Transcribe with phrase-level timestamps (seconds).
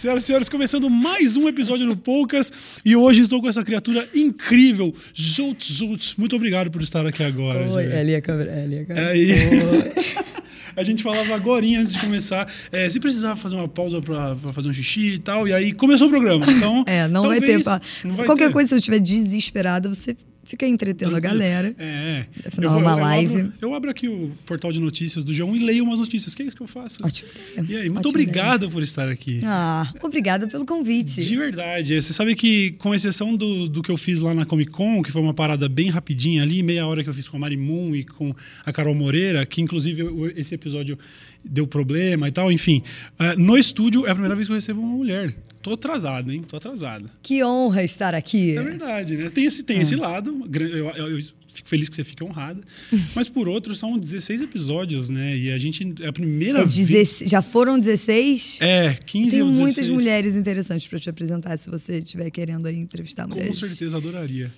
[0.00, 2.50] Senhoras e senhores, começando mais um episódio do Poucas
[2.82, 6.18] e hoje estou com essa criatura incrível, Jout Jout.
[6.18, 7.70] Muito obrigado por estar aqui agora.
[7.70, 8.50] Oi, é ali a câmera.
[8.50, 9.08] É ali a câmera.
[9.10, 9.28] Aí.
[10.74, 14.68] A gente falava agora antes de começar, é, se precisava fazer uma pausa pra fazer
[14.70, 16.46] um xixi e tal, e aí começou o programa.
[16.50, 17.58] Então, É, não vai ter.
[18.04, 18.52] Não vai Qualquer ter.
[18.52, 20.16] coisa, se eu estiver desesperada, você
[20.50, 21.74] fica entretendo a galera.
[21.78, 22.26] É, é.
[22.48, 23.36] Afinal, é uma live.
[23.40, 26.42] Abro, eu abro aqui o portal de notícias do G1 e leio umas notícias, que
[26.42, 26.98] é isso que eu faço.
[27.04, 27.28] Ótimo.
[27.68, 29.36] E aí, muito Ótima obrigado por estar aqui.
[29.38, 29.50] ideia.
[29.52, 31.22] Ah, obrigada pelo convite.
[31.22, 32.00] De verdade.
[32.02, 35.12] Você sabe que, com exceção do, do que eu fiz lá na Comic Con, que
[35.12, 37.94] foi uma parada bem rapidinha ali, meia hora que eu fiz com a Mari Moon
[37.94, 40.98] e com a Carol Moreira, que inclusive eu- esse episódio
[41.44, 42.82] deu problema e tal, enfim.
[43.18, 45.34] eh, no estúdio é a primeira vez que eu recebo uma mulher.
[45.62, 46.42] Tô atrasado, hein?
[46.48, 47.10] Tô atrasado.
[47.22, 48.56] Que honra estar aqui.
[48.56, 49.28] É verdade, né?
[49.28, 49.82] Tem esse, tem É.
[49.82, 50.48] esse lado.
[50.58, 51.22] Eu, eu- eu
[51.52, 52.62] fico feliz que você fique honrada.
[53.14, 55.36] Mas por outro, são 16 episódios, né?
[55.36, 55.94] E a gente.
[56.00, 56.74] É a primeira É vez.
[56.76, 58.58] 16 Já foram 16?
[58.62, 59.58] É, 15 Tem ou 16.
[59.58, 63.58] muitas mulheres interessantes para te apresentar, se você estiver querendo aí entrevistar Com mulheres.
[63.58, 64.50] certeza adoraria.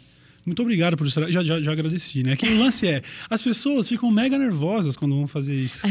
[0.45, 1.31] Muito obrigado por estar.
[1.31, 2.37] Já, já, já agradeci, né?
[2.37, 5.87] Que o lance é: as pessoas ficam mega nervosas quando vão fazer isso.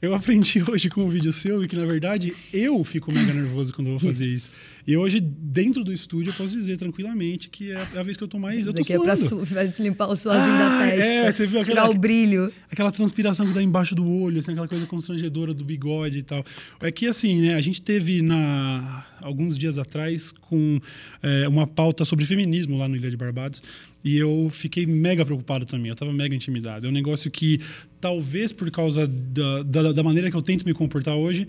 [0.00, 3.72] Eu aprendi hoje com um vídeo seu e que, na verdade, eu fico mega nervoso
[3.74, 4.52] quando eu vou fazer isso.
[4.86, 8.28] E hoje, dentro do estúdio, eu posso dizer tranquilamente que é a vez que eu
[8.28, 8.66] tô mais.
[8.66, 9.46] Eu tô Isso aqui é pra, suando.
[9.46, 9.72] su...
[9.72, 11.04] te limpar o suorzinho Ah, da testa.
[11.12, 12.52] é, você viu aquela- Tirar o brilho.
[12.70, 16.44] Aquela transpiração que dá embaixo do olho, assim, aquela coisa constrangedora do bigode e tal.
[16.80, 20.80] É que, assim, né, a gente teve na, alguns dias atrás com
[21.22, 23.62] é, uma pauta sobre feminismo lá no Ilha de Barbados
[24.04, 26.86] e eu fiquei mega preocupado também, eu estava mega intimidado.
[26.86, 27.60] É um negócio que,
[28.00, 31.46] talvez por causa da, da, da maneira que eu tento me comportar hoje,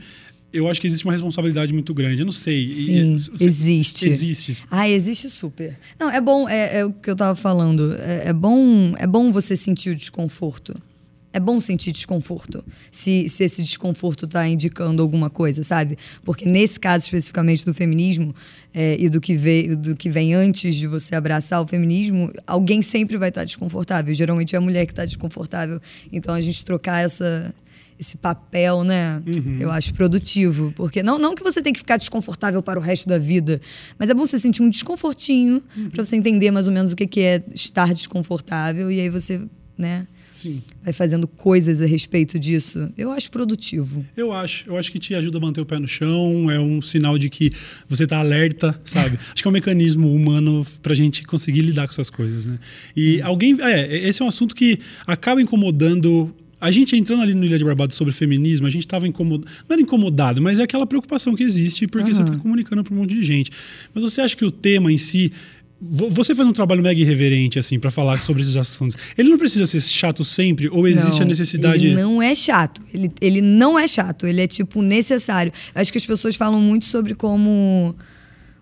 [0.53, 2.21] eu acho que existe uma responsabilidade muito grande.
[2.21, 2.67] Eu não sei.
[2.67, 4.07] E- Sim, você- existe.
[4.07, 4.57] Existe.
[4.69, 5.77] Ah, existe super.
[5.99, 7.95] Não, é bom, é, é o que eu tava falando.
[7.99, 10.75] É, é bom, é bom você sentir o desconforto.
[11.35, 15.97] É bom sentir desconforto, se, se esse desconforto está indicando alguma coisa, sabe?
[16.23, 18.35] Porque nesse caso especificamente do feminismo
[18.71, 22.83] é, e do que, veio, do que vem antes de você abraçar o feminismo, alguém
[22.83, 24.13] sempre vai estar desconfortável.
[24.13, 25.81] Geralmente é a mulher que está desconfortável.
[26.11, 27.51] Então a gente trocar essa,
[28.03, 29.21] esse papel, né?
[29.59, 30.73] Eu acho produtivo.
[30.75, 33.59] Porque não, não que você tem que ficar desconfortável para o resto da vida,
[33.97, 37.07] mas é bom você sentir um desconfortinho para você entender mais ou menos o que,
[37.07, 39.41] que é estar desconfortável e aí você,
[39.77, 40.07] né?
[40.33, 40.61] Sim.
[40.83, 42.91] Vai fazendo coisas a respeito disso.
[42.97, 44.05] Eu acho produtivo.
[44.17, 44.67] Eu acho.
[44.67, 47.29] Eu acho que te ajuda a manter o pé no chão, é um sinal de
[47.29, 47.51] que
[47.87, 49.19] você está alerta, sabe?
[49.31, 52.57] acho que é um mecanismo humano pra gente conseguir lidar com essas coisas, né?
[52.95, 53.57] E alguém.
[53.61, 56.35] É, esse é um assunto que acaba incomodando.
[56.63, 59.51] A gente entrando ali no Ilha de Barbados sobre feminismo, a gente estava incomodado.
[59.67, 62.97] Não era incomodado, mas é aquela preocupação que existe porque você está comunicando para um
[62.97, 63.51] monte de gente.
[63.93, 65.31] Mas você acha que o tema em si.
[65.81, 68.95] vo- Você faz um trabalho mega irreverente, assim, para falar sobre esses assuntos.
[69.17, 71.85] Ele não precisa ser chato sempre, ou existe Não, a necessidade.
[71.85, 72.81] Ele não é chato.
[72.93, 74.25] Ele, ele não é chato.
[74.25, 75.51] Ele é, tipo, necessário.
[75.75, 77.93] Acho que as pessoas falam muito sobre como.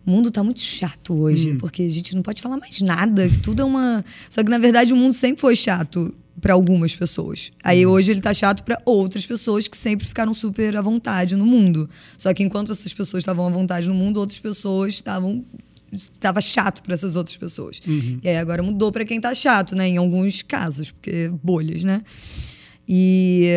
[0.03, 3.61] O mundo tá muito chato hoje, porque a gente não pode falar mais nada, tudo
[3.61, 4.03] é uma.
[4.28, 6.11] Só que, na verdade, o mundo sempre foi chato
[6.41, 7.52] para algumas pessoas.
[7.63, 11.46] Aí hoje ele tá chato para outras pessoas que sempre ficaram super à vontade no
[11.46, 11.90] mundo.
[12.18, 15.46] Só que enquanto essas pessoas estavam à vontade no mundo, outras pessoas estavam
[15.94, 17.81] estava chato para essas outras pessoas.
[18.24, 19.88] E aí agora mudou para quem tá chato, né?
[19.90, 22.02] Em alguns casos, porque bolhas, né?
[22.88, 23.50] E,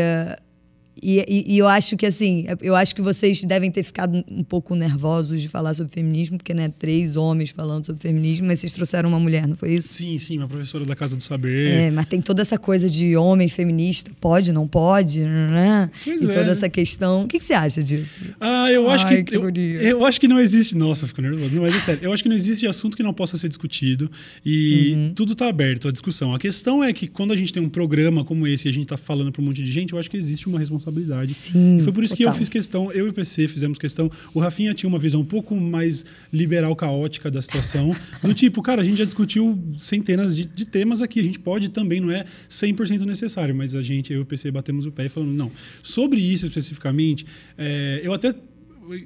[1.04, 4.42] e, e- e eu acho que assim, eu acho que vocês devem ter ficado um
[4.42, 8.72] pouco nervosos de falar sobre feminismo, porque né, três homens falando sobre feminismo, mas vocês
[8.72, 9.88] trouxeram uma mulher, não foi isso?
[9.88, 11.66] Sim, sim, uma professora da Casa do Saber.
[11.68, 15.90] É, mas tem toda essa coisa de homem feminista, pode, não pode, né?
[16.04, 16.28] Pois e é.
[16.32, 17.24] toda essa questão.
[17.24, 18.20] O que, que você acha disso?
[18.40, 19.24] Ah, eu acho Ai, que.
[19.24, 19.50] que eu,
[19.80, 20.76] eu acho que não existe.
[20.76, 21.54] Nossa, fico nervoso.
[21.54, 22.00] Não, mas é sério.
[22.02, 24.10] Eu acho que não existe assunto que não possa ser discutido.
[24.44, 25.12] E Uhum.
[25.14, 26.34] tudo está aberto à discussão.
[26.34, 28.84] A questão é que quando a gente tem um programa como esse e a gente
[28.84, 30.93] está falando para um monte de gente, eu acho que existe uma responsabilidade.
[31.34, 32.38] Sim, e foi por isso que eu total.
[32.38, 34.10] fiz questão, eu e o PC fizemos questão.
[34.32, 37.94] O Rafinha tinha uma visão um pouco mais liberal, caótica da situação.
[38.22, 41.20] do tipo, cara, a gente já discutiu centenas de, de temas aqui.
[41.20, 44.50] A gente pode também, não é 100% necessário, mas a gente, eu e o PC,
[44.50, 45.50] batemos o pé e falamos, não.
[45.82, 47.26] Sobre isso especificamente,
[47.58, 48.34] é, eu até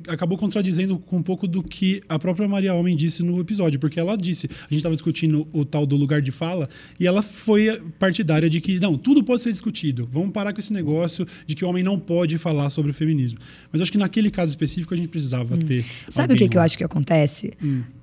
[0.09, 3.99] acabou contradizendo com um pouco do que a própria Maria Homem disse no episódio, porque
[3.99, 7.81] ela disse, a gente estava discutindo o tal do lugar de fala, e ela foi
[7.99, 11.65] partidária de que, não, tudo pode ser discutido, vamos parar com esse negócio de que
[11.65, 13.39] o homem não pode falar sobre o feminismo.
[13.73, 15.85] Mas acho que naquele caso específico a gente precisava ter.
[16.09, 17.53] Sabe o que, que eu acho que acontece?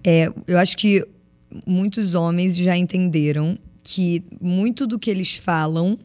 [0.04, 1.06] É, eu acho que
[1.66, 5.98] muitos homens já entenderam que muito do que eles falam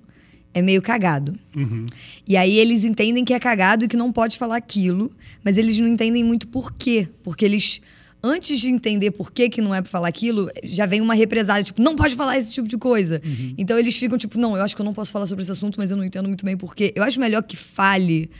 [0.53, 1.39] é meio cagado.
[1.55, 1.87] Uhum.
[2.27, 5.11] E aí eles entendem que é cagado e que não pode falar aquilo,
[5.45, 7.09] mas eles não entendem muito por quê.
[7.23, 7.81] Porque eles
[8.23, 11.65] antes de entender por que, que não é pra falar aquilo, já vem uma represália,
[11.65, 13.21] tipo, não pode falar esse tipo de coisa.
[13.25, 13.55] Uhum.
[13.57, 15.79] Então eles ficam tipo, não, eu acho que eu não posso falar sobre esse assunto,
[15.79, 16.93] mas eu não entendo muito bem por quê.
[16.95, 18.31] Eu acho melhor que fale.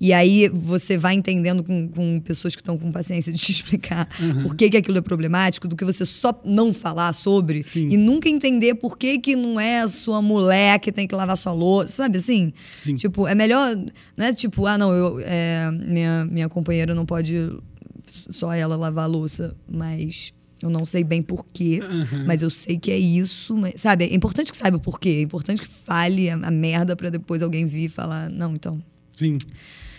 [0.00, 4.08] E aí você vai entendendo com, com pessoas que estão com paciência de te explicar
[4.20, 4.42] Uhum.
[4.44, 7.88] por que, que aquilo é problemático, do que você só não falar sobre Sim.
[7.90, 11.36] e nunca entender por que, que não é a sua mulher que tem que lavar
[11.36, 12.52] sua louça, sabe assim?
[12.76, 12.94] Sim.
[12.94, 13.76] Tipo, é melhor,
[14.16, 17.34] não é tipo, ah, não, eu, é, minha, minha companheira não pode
[18.30, 22.24] só ela lavar a louça, mas eu não sei bem por quê, Uhum.
[22.26, 24.04] mas eu sei que é isso, mas- sabe?
[24.04, 27.42] É importante que saiba o porquê, é importante que fale a, a merda pra depois
[27.42, 28.80] alguém vir e falar, não, então.
[29.14, 29.38] Sim.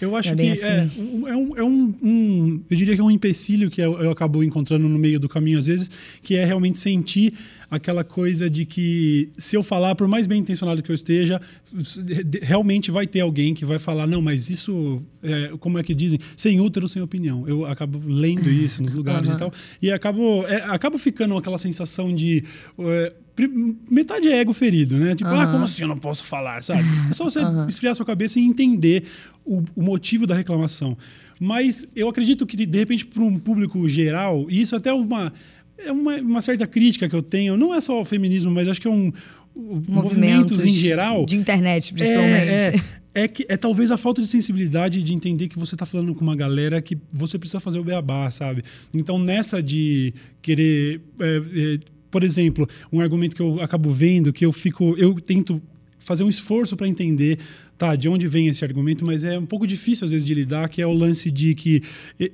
[0.01, 1.01] Eu acho É que é, assim.
[1.01, 4.11] um- é, um, é um, um- Eu diria que é um empecilho que eu, eu
[4.11, 5.89] acabo encontrando no meio do caminho às vezes,
[6.21, 7.33] que é realmente sentir
[7.69, 11.39] aquela coisa de que se eu falar, por mais bem intencionado que eu esteja,
[12.41, 16.19] realmente vai ter alguém que vai falar, não, mas isso, é, como é que dizem?
[16.35, 17.47] Sem útero, sem opinião.
[17.47, 19.37] Eu acabo lendo isso nos lugares e Aham.
[19.39, 19.53] tal.
[19.81, 22.43] E acabo, é, acabo ficando aquela sensação de.
[22.79, 23.13] é,
[23.47, 25.15] metade é ego ferido, né?
[25.15, 25.51] Tipo, ah, Aham.
[25.51, 26.83] como assim eu não posso falar, sabe?
[27.09, 27.39] É só você
[27.69, 29.03] esfriar sua cabeça e entender
[29.45, 30.97] o, o motivo da reclamação.
[31.39, 35.31] Mas eu acredito que, de repente, para um público geral, e isso até é uma,
[35.77, 38.81] é uma, uma certa crítica que eu tenho, não é só ao feminismo, mas acho
[38.81, 39.11] que é um.
[39.55, 41.25] o- Movimentos em geral.
[41.25, 42.49] De internet, principalmente.
[42.49, 42.75] É,
[43.15, 46.13] é, é que é talvez a falta de sensibilidade de entender que você está falando
[46.13, 48.63] com uma galera que você precisa fazer o beabá, sabe?
[48.93, 51.01] Então, nessa de querer.
[51.19, 51.79] é, é,
[52.11, 54.95] por exemplo, um argumento que eu acabo vendo, que eu fico.
[54.97, 55.61] Eu tento
[55.99, 57.37] fazer um esforço para entender.
[57.77, 60.67] Tá, de onde vem esse argumento, mas é um pouco difícil às vezes de lidar,
[60.67, 61.81] que é o lance de que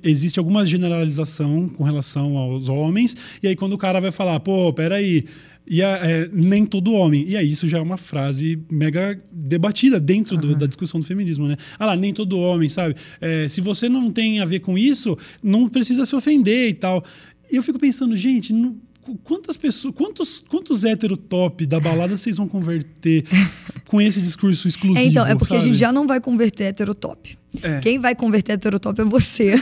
[0.02, 4.72] existe alguma generalização com relação aos homens, e aí quando o cara vai falar, pô,
[4.72, 5.24] peraí,
[5.64, 7.24] e a- é, nem todo homem.
[7.28, 11.46] E aí isso já é uma frase mega debatida dentro do- da discussão do feminismo,
[11.46, 11.56] né?
[11.78, 12.96] Ah lá, nem todo homem, sabe?
[13.20, 17.04] É, se você não tem a ver com isso, não precisa se ofender e tal.
[17.50, 18.76] E eu fico pensando, gente, não-
[19.22, 23.24] quantas pessoas, quantos, quantos hétero top da balada vocês vão converter
[23.86, 25.06] com esse discurso exclusivo?
[25.06, 25.70] É, então, é porque a sabe?
[25.70, 27.38] gente já não vai converter heterotop.
[27.62, 27.80] É.
[27.80, 29.54] Quem vai converter heterotop é você.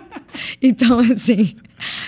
[0.60, 1.54] então, assim,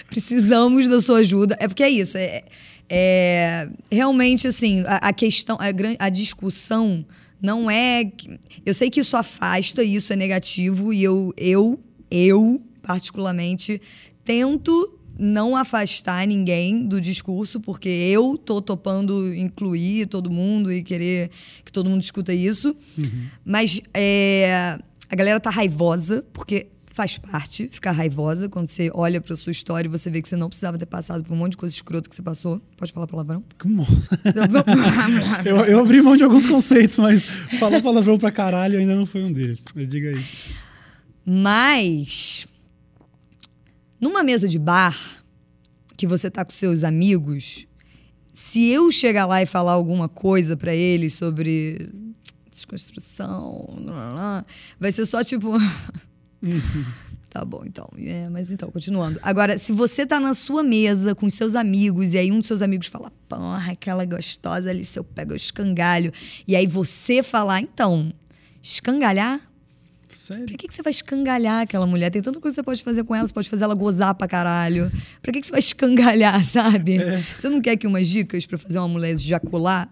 [0.08, 1.56] precisamos da sua ajuda.
[1.58, 2.18] É porque é isso.
[2.18, 2.42] É,
[2.88, 7.04] é- realmente, assim, a, a questão, a, a discussão
[7.40, 8.10] não é.
[8.64, 11.78] Eu sei que isso afasta, isso é negativo, e eu, eu,
[12.10, 13.80] eu, particularmente,
[14.24, 21.30] tento não afastar ninguém do discurso, porque eu tô topando incluir todo mundo e querer
[21.64, 22.76] que todo mundo escuta isso.
[23.44, 24.78] Mas é,
[25.08, 29.88] a galera tá raivosa, porque faz parte ficar raivosa quando você olha pra sua história
[29.88, 32.08] e você vê que você não precisava ter passado por um monte de coisa escrota
[32.08, 32.62] que você passou.
[32.76, 33.42] Pode falar palavrão?
[35.44, 39.24] Eu, eu abri mão de alguns conceitos, mas falar palavrão pra caralho ainda não foi
[39.24, 39.64] um deles.
[39.74, 40.24] Mas diga aí.
[41.26, 42.46] Mas
[44.04, 45.24] numa mesa de bar
[45.96, 47.66] que você tá com seus amigos,
[48.34, 51.88] se eu chegar lá e falar alguma coisa pra eles sobre
[52.50, 54.46] desconstrução, lá, lá, lá,
[54.78, 55.52] vai ser só tipo
[57.30, 57.88] Tá bom, então.
[57.98, 59.18] É, mas então, continuando.
[59.22, 62.60] Agora, se você tá na sua mesa com seus amigos e aí um dos seus
[62.60, 66.12] amigos fala, porra, aquela gostosa ali, se eu pego o escangalho.
[66.46, 68.12] E aí você falar, então,
[68.62, 69.40] escangalhar?
[70.24, 70.46] Sério?
[70.46, 72.08] Pra que, que você vai escangalhar aquela mulher?
[72.08, 74.26] Tem tanta coisa que você pode fazer com ela, você pode fazer ela gozar pra
[74.26, 74.90] caralho.
[75.20, 76.96] Pra que, que você vai escangalhar, sabe?
[77.36, 79.86] Você não quer aqui umas dicas pra fazer uma mulher ejacular?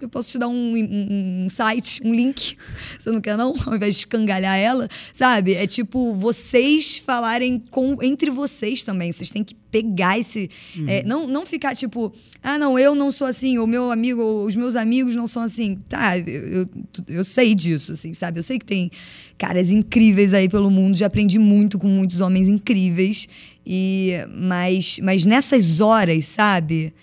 [0.00, 2.56] Eu posso te dar um, um- um site, um link.
[2.98, 3.54] Você não quer, não?
[3.66, 5.54] Ao invés de escangalhar ela, sabe?
[5.54, 9.10] É tipo, vocês falarem com, entre vocês também.
[9.12, 10.48] Vocês têm que pegar esse.
[10.86, 12.12] é, não, não ficar tipo,
[12.42, 15.42] ah, não, eu não sou assim, ou meu amigo, ou os meus amigos não são
[15.42, 15.78] assim.
[15.88, 16.68] Tá, eu, eu,
[17.08, 18.38] eu sei disso, assim, sabe?
[18.38, 18.90] Eu sei que tem
[19.36, 23.26] caras incríveis aí pelo mundo, já aprendi muito com muitos homens incríveis.
[23.66, 26.94] E, mas, mas nessas horas, sabe?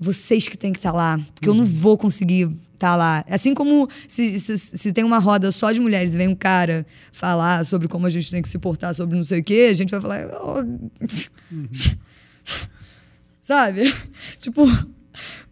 [0.00, 3.24] Vocês que têm que estar lá, porque eu não vou conseguir estar lá.
[3.28, 6.86] Assim como se, se, se tem uma roda só de mulheres e vem um cara
[7.12, 9.74] falar sobre como a gente tem que se portar sobre não sei o quê, a
[9.74, 10.26] gente vai falar.
[10.40, 10.62] "Oh,
[13.42, 13.92] Sabe?
[14.38, 14.64] tipo,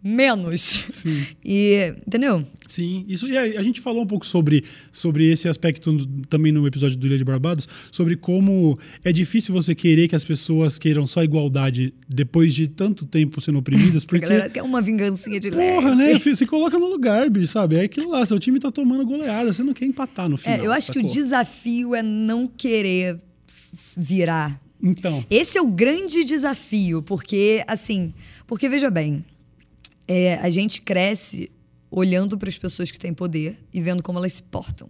[0.07, 0.85] menos.
[0.91, 1.25] Sim.
[1.43, 2.45] E, entendeu?
[2.67, 3.27] Sim, isso.
[3.27, 6.97] E a, a gente falou um pouco sobre, sobre esse aspecto no- também no episódio
[6.97, 11.23] do Ilha de Barbados, sobre como é difícil você querer que as pessoas queiram só
[11.23, 14.25] igualdade depois de tanto tempo sendo oprimidas, A porque.
[14.25, 16.29] galera quer uma vingancinha de Porra, leve.
[16.29, 16.35] né?
[16.35, 17.77] Se coloca no lugar, bicho, sabe?
[17.77, 20.59] É aquilo lá, seu time tá tomando goleada, você não quer empatar no final.
[20.59, 21.15] É, eu acho que o sacou?
[21.15, 23.17] desafio é não querer
[23.95, 28.13] virar Então, Esse é o grande desafio, porque, assim,
[28.45, 29.23] porque veja bem,
[30.07, 31.51] é, a gente cresce
[31.89, 34.89] olhando para as pessoas que têm poder e vendo como elas se portam.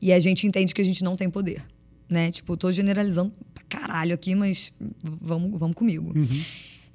[0.00, 1.62] E a gente entende que a gente não tem poder.
[2.10, 2.30] né?
[2.30, 6.12] Tipo, tô generalizando pra caralho aqui, mas vamos, vamos comigo.
[6.16, 6.42] Uhum.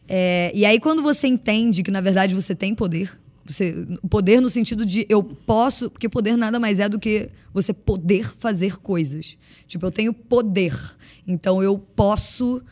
[0.08, 3.74] É, e aí, quando você entende que, na verdade, você tem poder, você,
[4.10, 8.36] poder no sentido de eu posso, porque poder nada mais é do que você poder
[8.40, 9.38] fazer coisas.
[9.68, 10.76] Tipo, eu tenho poder,
[11.26, 12.64] então eu posso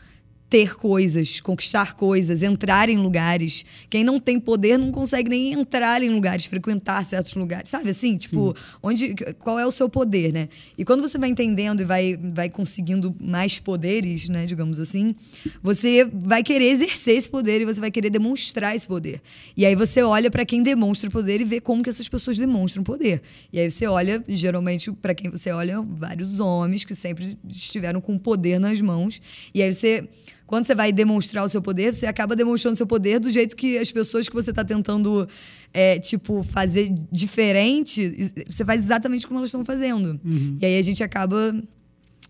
[0.54, 3.64] ter coisas, conquistar coisas, entrar em lugares.
[3.90, 7.90] Quem não tem poder não consegue nem entrar em lugares, frequentar certos lugares, sabe?
[7.90, 8.64] Assim, tipo, Sim.
[8.80, 10.48] onde, qual é o seu poder, né?
[10.78, 15.16] E quando você vai entendendo e vai, vai conseguindo mais poderes, né, digamos assim,
[15.60, 19.20] você vai querer exercer esse poder e você vai querer demonstrar esse poder.
[19.56, 22.84] E aí você olha para quem demonstra poder e vê como que essas pessoas demonstram
[22.84, 23.22] poder.
[23.52, 28.16] E aí você olha, geralmente, para quem você olha, vários homens que sempre estiveram com
[28.16, 29.20] poder nas mãos.
[29.52, 30.08] E aí você
[30.46, 33.56] quando você vai demonstrar o seu poder, você acaba demonstrando o seu poder do jeito
[33.56, 35.28] que as pessoas que você está tentando,
[35.72, 40.20] é, tipo, fazer diferente, você faz exatamente como elas estão fazendo.
[40.24, 40.56] Uhum.
[40.60, 41.54] E aí a gente acaba.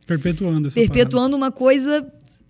[0.06, 1.36] Perpetuando essa Perpetuando parada.
[1.36, 2.06] uma coisa.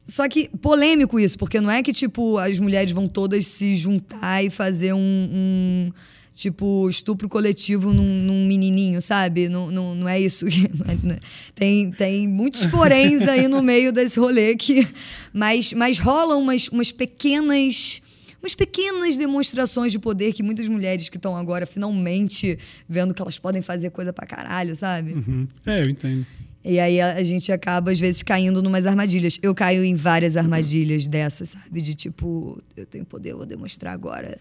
[0.06, 4.44] Só que polêmico isso, porque não é que, tipo, as mulheres vão todas se juntar
[4.44, 5.92] e fazer um, um
[6.34, 9.48] tipo, estupro coletivo num, num menininho, sabe?
[9.48, 10.46] Não, não, não é isso.
[10.46, 10.50] É,
[11.14, 11.18] é.
[11.54, 14.86] tem, tem muitos poréns aí no meio desse rolê que.
[15.32, 18.02] Mas, mas rolam umas, umas pequenas
[18.42, 23.38] umas pequenas demonstrações de poder que muitas mulheres que estão agora finalmente vendo que elas
[23.38, 25.14] podem fazer coisa pra caralho, sabe?
[25.14, 25.48] Uhum.
[25.64, 26.26] É, eu entendo.
[26.62, 29.38] E aí a, a, gente acaba, às vezes, caindo numas armadilhas.
[29.42, 31.82] Eu caio em várias armadilhas dessas, sabe?
[31.82, 34.38] De tipo, eu tenho poder, eu vou demonstrar agora.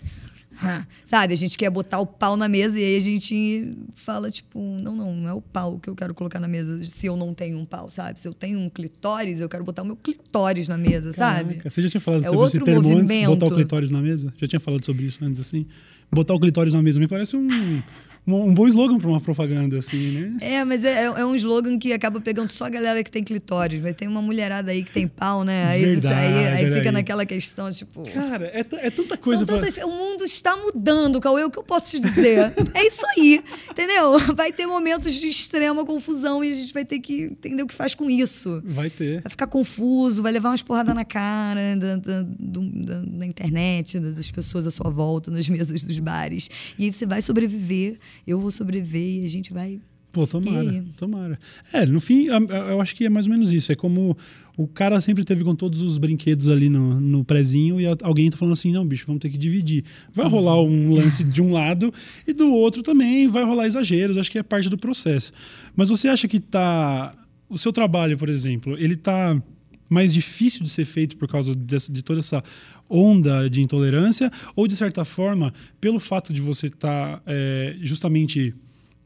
[1.03, 4.59] Sabe, a gente quer botar o pau na mesa e aí a gente fala, tipo,
[4.59, 7.33] não, não, não é o pau que eu quero colocar na mesa se eu não
[7.33, 8.19] tenho um pau, sabe?
[8.19, 11.61] Se eu tenho um clitóris, eu quero botar o meu clitóris na mesa, Caraca, sabe?
[11.69, 13.13] Você já tinha falado é sobre esse termo movimento.
[13.13, 13.27] antes?
[13.27, 14.33] Botar o clitóris na mesa?
[14.37, 15.65] Já tinha falado sobre isso antes, assim?
[16.11, 17.81] Botar o clitóris na mesa me parece um
[18.25, 20.37] um bom slogan para uma propaganda, assim, né?
[20.39, 23.81] É, mas é, é, um slogan que acaba pegando só a galera que tem clitóris.
[23.81, 25.65] Mas tem uma mulherada aí que tem pau, né?
[25.65, 26.91] Aí, Verdade, aí, aí fica aí.
[26.91, 28.03] naquela questão, tipo.
[28.09, 29.45] Cara, é, é tanta coisa.
[29.45, 29.55] Pra...
[29.55, 29.77] Tantas...
[29.77, 32.53] O mundo está mudando, Cauê, o que eu posso te dizer?
[32.73, 34.17] é isso aí, entendeu?
[34.33, 37.75] Vai ter momentos de extrema confusão e a gente vai ter que entender o que
[37.75, 38.61] faz com isso.
[38.63, 39.21] Vai ter.
[39.21, 44.31] Vai ficar confuso, vai levar umas porradas na cara da, da, da, da internet, das
[44.31, 46.49] pessoas à sua volta, nas mesas dos bares.
[46.79, 49.79] E aí você vai sobreviver eu vou sobreviver e a gente vai.
[50.11, 51.39] Pô, tomara, tomara.
[51.71, 53.71] É, no fim, eu acho que é mais ou menos isso.
[53.71, 54.15] É como
[54.55, 58.37] o cara sempre teve com todos os brinquedos ali no, no prezinho e alguém tá
[58.37, 59.83] falando assim, não, bicho, vamos ter que dividir.
[60.13, 61.91] Vai rolar um lance de um lado
[62.27, 64.15] e do outro também vai rolar exageros.
[64.15, 65.33] Acho que é parte do processo.
[65.75, 67.15] Mas você acha que tá...
[67.49, 69.41] O seu trabalho, por exemplo, ele tá
[69.89, 72.43] mais difícil de ser feito por causa de, de toda essa
[72.89, 78.53] onda de intolerância, ou de certa forma, pelo fato de você estar tá, é, justamente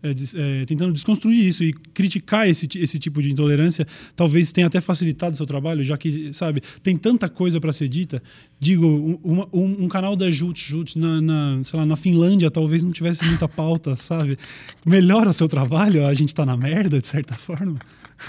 [0.03, 4.79] é, é, tentando desconstruir isso e criticar esse, esse tipo de intolerância, talvez tenha até
[4.79, 8.21] facilitado o seu trabalho, já que, sabe, tem tanta coisa para ser dita.
[8.59, 12.83] Digo, um, um, um, canal da Jut Jut na, na, sei lá, na Finlândia talvez
[12.83, 14.37] não tivesse muita pauta, sabe?
[14.85, 17.79] Melhora seu trabalho, a gente está na merda, de certa forma.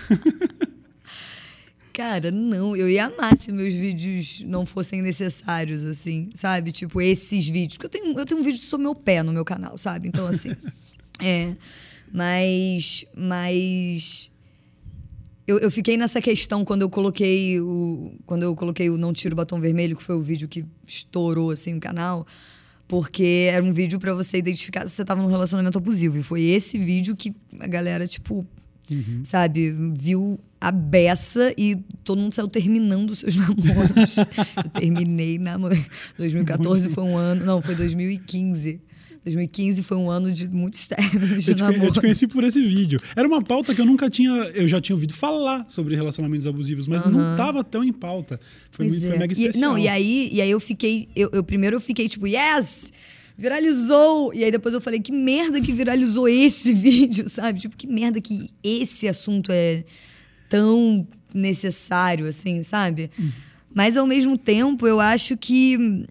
[1.99, 2.77] Cara, não.
[2.77, 6.71] Eu ia amar se meus vídeos não fossem necessários, assim, sabe?
[6.71, 7.77] Tipo, esses vídeos.
[7.77, 10.07] Porque eu tenho, eu tenho um vídeo sobre meu pé no meu canal, sabe?
[10.07, 10.51] Então, assim.
[11.21, 11.57] é.
[12.13, 13.05] Mas.
[13.17, 14.31] Mas.
[15.45, 18.13] Eu, eu fiquei nessa questão quando eu coloquei o.
[18.25, 21.51] Quando eu coloquei o Não Tiro o Batom Vermelho, que foi o vídeo que estourou,
[21.51, 22.25] assim, o canal
[22.87, 26.17] porque era um vídeo para você identificar se você tava num relacionamento abusivo.
[26.17, 28.47] E foi esse vídeo que a galera, tipo,
[28.91, 29.23] uhum.
[29.25, 34.19] sabe, viu a beça e todo mundo saiu terminando os seus namoros.
[34.19, 35.57] eu terminei na
[36.17, 38.81] 2014 foi um ano, não, foi 2015.
[39.25, 41.87] 2015 foi um ano de muitos términos de eu te, namoro.
[41.87, 43.01] Eu te conheci por esse vídeo.
[43.15, 44.31] Era uma pauta que eu nunca tinha.
[44.31, 47.11] Eu já tinha ouvido falar sobre relacionamentos abusivos, mas uhum.
[47.11, 48.41] não estava tão em pauta.
[48.71, 49.09] Foi, muito, é.
[49.09, 49.55] foi mega especial.
[49.55, 51.09] E, não, e aí, e aí eu fiquei.
[51.15, 52.93] Eu, eu, primeiro eu fiquei tipo, yes!
[53.37, 54.35] viralizou.
[54.35, 57.61] E aí depois eu falei, que merda que viralizou esse vídeo, sabe?
[57.61, 59.85] Tipo, que merda que esse assunto é
[60.49, 63.11] tão necessário, assim, sabe?
[63.19, 63.31] Hum.
[63.73, 66.07] Mas ao mesmo tempo, eu acho que.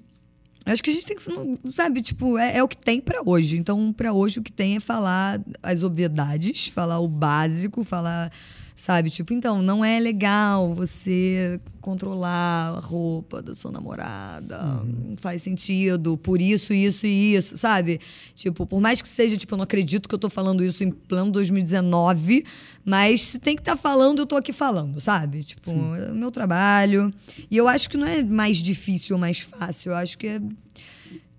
[0.66, 1.72] Acho que a gente tem que.
[1.72, 3.58] Sabe, tipo, é, é o que tem para hoje.
[3.58, 8.32] Então, para hoje, o que tem é falar as obviedades, falar o básico, falar
[8.78, 9.10] sabe?
[9.10, 15.10] Tipo, então, não é legal você controlar a roupa da sua namorada, uhum.
[15.10, 18.00] não faz sentido, por isso, isso e isso, sabe?
[18.36, 20.92] Tipo, por mais que seja, tipo, eu não acredito que eu tô falando isso em
[20.92, 22.46] plano 2019,
[22.86, 25.44] mas se tem que estar tá falando, eu tô aqui falando, sabe?
[25.44, 27.12] Tipo, é o meu trabalho.
[27.50, 30.42] E eu acho que não é mais difícil ou mais fácil, eu acho que é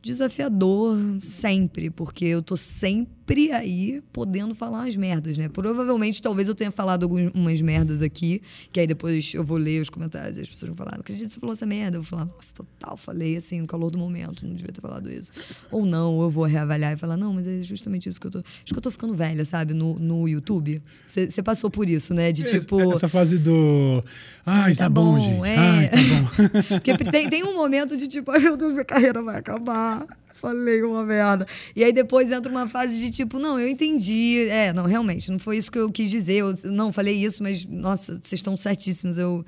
[0.03, 5.51] desafiador sempre, porque eu tô sempre sempre aí podendo falar umas merdas, né?
[5.51, 8.41] Provavelmente, talvez eu tenha falado algumas merdas aqui,
[8.73, 11.29] que aí depois eu vou ler os comentários e as pessoas vão falar, não acredito
[11.29, 11.99] que você falou essa merda.
[11.99, 15.13] Eu vou falar, nossa, total, falei assim, no calor do momento, não devia ter falado
[15.13, 15.31] isso.
[15.71, 18.31] Ou não, ou eu vou reavaliar e falar, não, mas é justamente isso que eu
[18.31, 18.39] tô.
[18.39, 20.83] Acho que eu tô ficando velha, sabe, no, no YouTube.
[21.07, 22.33] Você passou por isso, né?
[22.33, 22.95] De tipo.
[22.95, 24.03] Essa fase do.
[24.47, 25.47] Ai, tá, tá bom, bom, gente.
[25.47, 25.57] É.
[25.59, 26.79] Ai, tá bom.
[26.81, 30.07] Porque tem, tem um momento de tipo, ai meu Deus, minha carreira vai acabar
[30.41, 31.47] falei uma merda.
[31.75, 34.47] E aí depois entra uma fase de tipo, não, eu entendi.
[34.49, 36.35] É, não, realmente, não foi isso que eu quis dizer.
[36.35, 39.19] Eu, não, falei isso, mas, nossa, vocês estão certíssimos.
[39.19, 39.45] Eu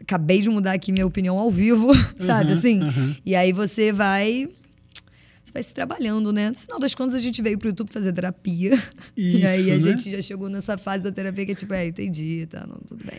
[0.00, 1.88] acabei de mudar aqui minha opinião ao vivo,
[2.18, 2.52] sabe?
[2.52, 2.82] Uhum, assim.
[2.82, 3.16] Uhum.
[3.24, 4.48] E aí você vai
[5.48, 6.50] você vai se trabalhando, né?
[6.50, 8.74] No final das contas, a gente veio pro YouTube fazer terapia.
[9.16, 9.80] Isso, e aí a né?
[9.80, 13.02] gente já chegou nessa fase da terapia que é tipo, é, entendi, tá, não, tudo
[13.04, 13.18] bem.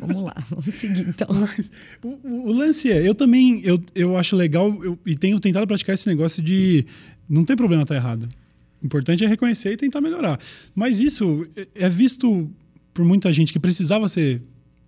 [0.00, 1.28] Vamos lá, vamos seguir então.
[1.30, 1.70] Mas,
[2.02, 5.94] o, o, lance é, eu também, eu, eu acho legal, eu, e tenho tentado praticar
[5.94, 6.86] esse negócio de
[7.28, 8.28] não tem problema estar tá errado.
[8.82, 10.38] O importante é reconhecer e tentar melhorar.
[10.74, 12.48] Mas isso é, é visto
[12.94, 14.40] por muita gente que precisava ser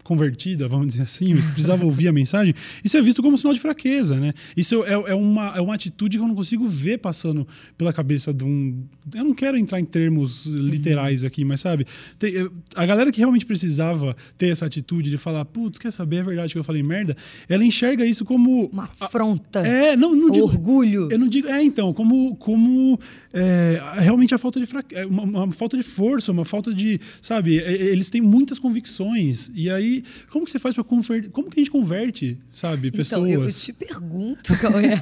[0.08, 4.18] convertida, vamos dizer assim, precisava ouvir a mensagem, isso é visto como sinal de fraqueza,
[4.18, 4.32] né?
[4.56, 7.46] Isso é, é, uma, é uma atitude que eu não consigo ver passando
[7.76, 8.84] pela cabeça de um...
[9.14, 11.86] Eu não quero entrar em termos literais aqui, mas sabe?
[12.18, 16.22] Tem, a galera que realmente precisava ter essa atitude de falar, putz, quer saber, é
[16.22, 17.14] verdade que eu falei merda,
[17.46, 18.70] ela enxerga isso como...
[18.72, 19.60] Uma afronta.
[19.60, 20.46] É, não, não digo...
[20.46, 21.08] Orgulho.
[21.12, 21.48] Eu não digo...
[21.48, 22.98] É, então, como, como
[23.30, 26.98] é, realmente a falta de fraqueza, uma, uma falta de força, uma falta de...
[27.20, 27.56] Sabe?
[27.56, 29.97] Eles têm muitas convicções e aí
[30.30, 31.30] como que você faz para converter?
[31.30, 33.30] Como que a gente converte, sabe, pessoas?
[33.30, 35.00] Então, eu te pergunto, Cauê.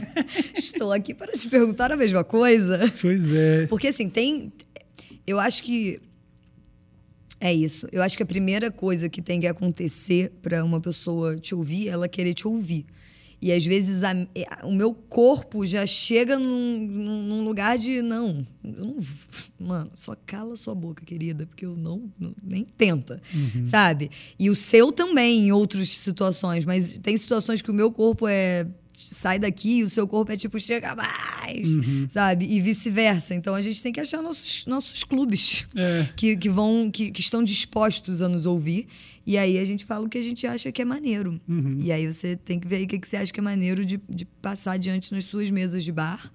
[0.56, 2.80] Estou aqui para te perguntar a mesma coisa.
[3.00, 3.66] Pois é.
[3.66, 4.52] Porque assim, tem.
[5.26, 6.00] Eu acho que.
[7.38, 7.86] É isso.
[7.92, 11.88] Eu acho que a primeira coisa que tem que acontecer para uma pessoa te ouvir
[11.88, 12.86] é ela querer te ouvir.
[13.40, 18.46] E às vezes a, é, o meu corpo já chega num, num lugar de não,
[18.62, 18.96] não,
[19.58, 22.10] Mano, só cala sua boca, querida, porque eu não.
[22.18, 23.64] não nem tenta, uhum.
[23.64, 24.10] sabe?
[24.38, 28.66] E o seu também em outras situações, mas tem situações que o meu corpo é
[29.26, 32.06] sai daqui e o seu corpo é tipo, chega mais, uhum.
[32.08, 32.46] sabe?
[32.46, 33.34] E vice-versa.
[33.34, 36.08] Então a gente tem que achar nossos, nossos clubes é.
[36.14, 38.86] que, que vão, que, que estão dispostos a nos ouvir.
[39.26, 41.40] E aí a gente fala o que a gente acha que é maneiro.
[41.48, 41.80] Uhum.
[41.80, 43.84] E aí você tem que ver aí o que, que você acha que é maneiro
[43.84, 46.32] de, de passar adiante nas suas mesas de bar.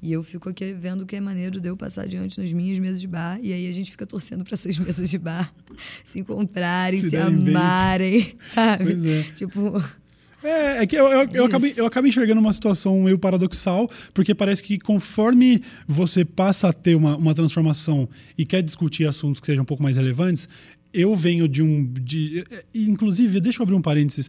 [0.00, 2.78] E eu fico aqui vendo o que é maneiro de eu passar adiante nas minhas
[2.78, 3.38] mesas de bar.
[3.42, 5.54] E aí a gente fica torcendo para essas mesas de bar
[6.02, 8.36] se encontrarem, se, se amarem, bem.
[8.54, 8.84] sabe?
[8.84, 9.22] Pois é.
[9.34, 10.01] Tipo.
[10.42, 14.34] É, é que eu, eu, eu, acabei, eu acabei enxergando uma situação meio paradoxal, porque
[14.34, 19.46] parece que conforme você passa a ter uma, uma transformação e quer discutir assuntos que
[19.46, 20.48] sejam um pouco mais relevantes,
[20.92, 21.84] eu venho de um.
[21.84, 24.28] De, inclusive, deixa eu abrir um parênteses.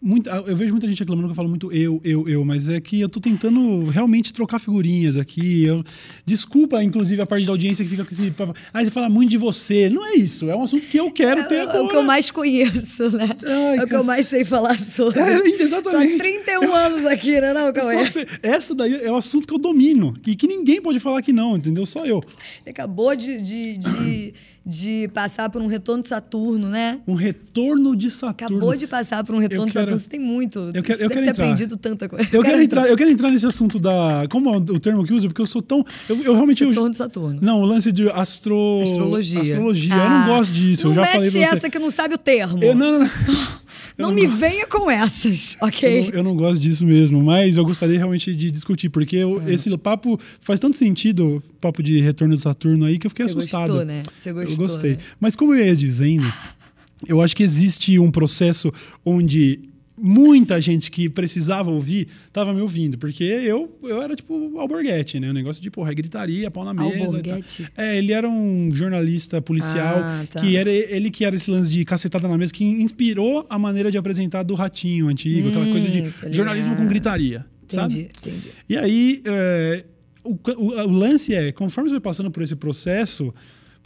[0.00, 2.80] Muita, eu vejo muita gente reclamando que eu falo muito eu, eu, eu, mas é
[2.80, 5.64] que eu tô tentando realmente trocar figurinhas aqui.
[5.64, 5.82] Eu,
[6.24, 8.32] desculpa, inclusive, a parte da audiência que fica com esse.
[8.72, 9.88] Ah, você fala muito de você.
[9.88, 10.48] Não é isso.
[10.48, 11.56] É um assunto que eu quero ter.
[11.56, 13.28] É, é o que eu mais conheço, né?
[13.44, 15.18] Ai, é o que eu mais sei falar sobre.
[15.28, 16.16] É, exatamente.
[16.16, 17.96] Tô há 31 anos aqui, né, não, Cauê?
[18.42, 20.14] Essa daí é o assunto que eu domino.
[20.26, 21.84] E que ninguém pode falar que não, entendeu?
[21.84, 22.22] Só eu.
[22.66, 24.34] Acabou de, de, de
[24.68, 27.00] de passar por um retorno de Saturno, né?
[27.08, 28.58] Um retorno de Saturno.
[28.58, 29.98] Acabou de passar por um retorno quero, de Saturno.
[29.98, 30.58] Você tem muito.
[30.74, 31.44] Eu quero, eu quero ter entrar.
[31.44, 32.28] aprendido tanta coisa.
[32.30, 34.26] Eu, quero, entrar, entrar, eu quero entrar nesse assunto da.
[34.28, 35.26] Como é o termo que usa?
[35.26, 35.82] Porque eu sou tão.
[36.06, 36.62] Eu, eu realmente.
[36.66, 37.38] Retorno eu, de Saturno.
[37.40, 38.82] Não, o lance de astro...
[38.82, 39.40] astrologia.
[39.40, 39.94] Astrologia.
[39.94, 40.84] Ah, eu não gosto disso.
[40.84, 42.62] Não eu já mete falei essa que não sabe o termo.
[42.62, 43.08] Eu, não, não, não.
[43.98, 45.98] Não, não, me venha com essas, ok?
[45.98, 49.42] Eu não, eu não, gosto disso mesmo, mas eu gostaria realmente de discutir, porque eu,
[49.44, 49.52] é.
[49.52, 53.36] esse papo faz tanto sentido, papo de retorno do Saturno aí, que eu fiquei Você
[53.36, 53.72] assustado.
[53.72, 54.04] Gostou, né?
[54.14, 54.92] Você gostou, eu gostei.
[54.92, 54.98] Né?
[55.18, 56.32] Mas como eu ia dizendo,
[57.08, 58.72] eu acho que existe um processo
[59.04, 59.68] onde
[60.00, 65.30] muita gente que precisava ouvir estava me ouvindo, porque eu, eu era tipo alborguete, né?
[65.30, 67.04] O negócio de, porra, é gritaria, pau na mesa.
[67.04, 67.66] Alborguete?
[67.76, 70.40] É, ele era um jornalista policial, ah, tá.
[70.40, 73.90] que era ele que era esse lance de cacetada na mesa, que inspirou a maneira
[73.90, 78.10] de apresentar do Ratinho antigo, hum, aquela coisa de jornalismo com gritaria, entendi, sabe?
[78.20, 78.48] Entendi.
[78.68, 79.84] E aí, é,
[80.22, 83.32] o, o, o lance é, conforme você vai passando por esse processo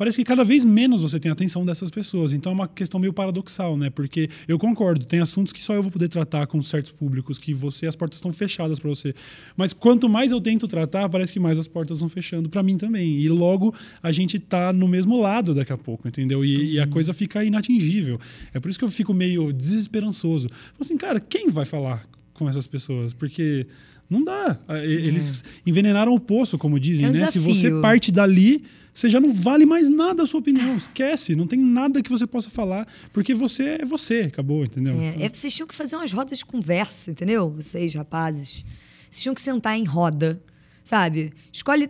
[0.02, 2.32] parece que cada vez menos você tem atenção dessas pessoas.
[2.32, 3.88] Então é uma questão meio paradoxal, né?
[3.88, 7.54] Porque eu concordo, tem assuntos que só eu vou poder tratar com certos públicos, que
[7.54, 9.14] você as portas estão fechadas para você.
[9.56, 12.76] Mas quanto mais eu tento tratar, parece que mais as portas vão fechando para mim
[12.76, 13.20] também.
[13.20, 16.44] E logo a gente tá no mesmo lado daqui a pouco, entendeu?
[16.44, 16.62] E, uhum.
[16.62, 16.90] e, a uhum.
[16.90, 18.18] coisa fica inatingível.
[18.52, 20.48] É por isso que eu fico meio desesperançoso.
[20.80, 23.14] Assim, cara, quem vai falar com essas pessoas?
[23.14, 23.68] Porque
[24.10, 24.58] não dá.
[24.82, 25.70] Eles é.
[25.70, 27.26] envenenaram o poço, como dizem, é um né?
[27.28, 30.76] Se você parte dali você já não vale mais nada a sua opinião.
[30.76, 34.94] Esquece, não tem nada que você possa falar, porque você é você, acabou, entendeu?
[35.00, 37.50] É, é, vocês tinham que fazer umas rodas de conversa, entendeu?
[37.50, 38.64] Vocês, rapazes.
[39.10, 40.42] Vocês tinham que sentar em roda,
[40.84, 41.32] sabe?
[41.52, 41.88] Escolhe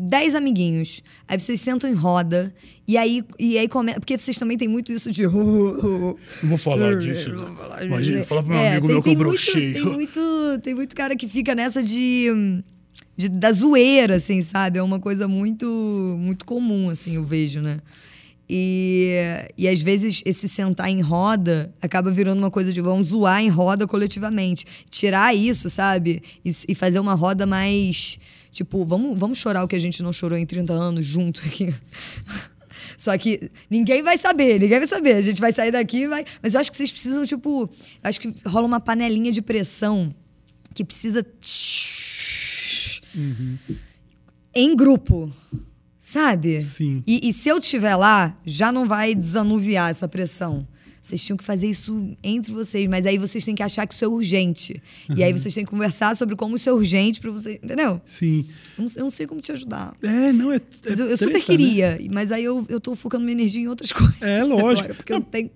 [0.00, 1.02] dez amiguinhos.
[1.28, 2.54] Aí vocês sentam em roda.
[2.88, 4.00] E aí, e aí começa.
[4.00, 5.24] Porque vocês também têm muito isso de.
[5.28, 7.30] Não vou falar disso.
[7.30, 7.56] Não.
[7.82, 9.72] Imagina, fala pro meu é, amigo tem, meu que eu brochei.
[9.72, 10.20] Tem muito,
[10.62, 12.28] tem muito cara que fica nessa de,
[13.16, 13.28] de.
[13.28, 14.78] da zoeira, assim, sabe?
[14.78, 15.66] É uma coisa muito,
[16.18, 17.80] muito comum, assim, eu vejo, né?
[18.52, 19.14] E,
[19.56, 23.48] e às vezes esse sentar em roda acaba virando uma coisa de vamos zoar em
[23.48, 24.66] roda coletivamente.
[24.90, 26.20] Tirar isso, sabe?
[26.44, 28.18] E, e fazer uma roda mais.
[28.50, 31.72] Tipo, vamos, vamos chorar o que a gente não chorou em 30 anos junto aqui.
[32.98, 35.14] Só que ninguém vai saber, ninguém vai saber.
[35.14, 36.24] A gente vai sair daqui vai.
[36.42, 37.70] Mas eu acho que vocês precisam, tipo.
[38.02, 40.12] Acho que rola uma panelinha de pressão
[40.74, 41.24] que precisa.
[43.14, 43.58] Uhum.
[44.54, 45.32] Em grupo.
[46.00, 46.62] Sabe?
[46.62, 47.04] Sim.
[47.06, 50.66] E, e se eu estiver lá, já não vai desanuviar essa pressão.
[51.00, 54.04] Vocês tinham que fazer isso entre vocês, mas aí vocês têm que achar que isso
[54.04, 54.82] é urgente.
[55.08, 55.16] Uhum.
[55.16, 58.00] E aí vocês têm que conversar sobre como isso é urgente para você, entendeu?
[58.04, 58.46] Sim.
[58.76, 59.94] Eu não, eu não, sei como te ajudar.
[60.02, 60.56] É, não é.
[60.56, 62.08] é eu, eu treta, super queria, né?
[62.12, 64.20] mas aí eu, eu tô focando minha energia em outras coisas.
[64.20, 64.80] É, lógico.
[64.80, 65.20] Agora, porque não.
[65.20, 65.50] eu tenho.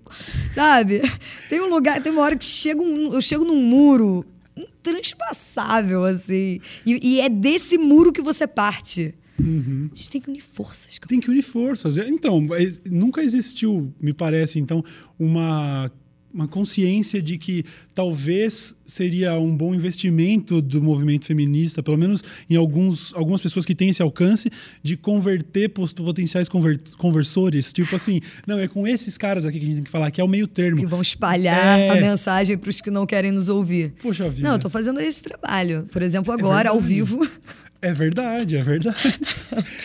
[0.53, 1.01] Sabe?
[1.47, 6.59] Tem um lugar, tem uma hora que chega um, eu chego num muro intranspasável, assim.
[6.85, 9.13] E, e é desse muro que você parte.
[9.39, 9.89] Uhum.
[9.91, 10.99] A gente tem que unir forças.
[11.07, 11.97] Tem que unir forças.
[11.97, 14.83] Então, é, nunca existiu, me parece, então,
[15.19, 15.91] uma
[16.35, 22.57] uma consciência de que talvez seria um bom investimento do movimento feminista, pelo menos em
[22.57, 24.51] alguns, algumas pessoas que têm esse alcance,
[24.83, 27.71] de converter potenciais conver, conversores.
[27.71, 30.19] Tipo assim, não, é com esses caras aqui que a gente tem que falar, que
[30.19, 30.77] é o meio termo.
[30.77, 31.89] Que vão espalhar é...
[31.89, 33.93] a mensagem para os que não querem nos ouvir.
[34.01, 34.45] Poxa vida.
[34.45, 35.87] Não, eu tô fazendo esse trabalho.
[35.89, 37.25] Por exemplo, é agora, é ao vivo.
[37.85, 38.97] É verdade, é verdade.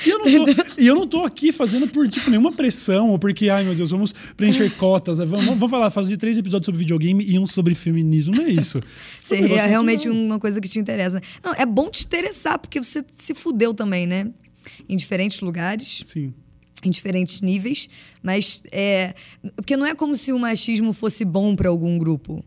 [0.06, 3.18] E eu, não tô, e eu não tô aqui fazendo por tipo, nenhuma pressão, ou
[3.18, 5.18] porque, ai meu Deus, vamos preencher cotas.
[5.18, 8.34] Vamos, vamos falar, fazer três episódios sobre videogame e um sobre feminismo.
[8.34, 8.80] Não é isso.
[9.22, 11.20] Seria realmente uma coisa que te interessa.
[11.44, 14.28] Não, é bom te interessar, porque você se fudeu também, né?
[14.88, 16.02] Em diferentes lugares.
[16.06, 16.32] Sim
[16.82, 17.90] em diferentes níveis,
[18.22, 19.14] mas é
[19.54, 22.42] porque não é como se o machismo fosse bom para algum grupo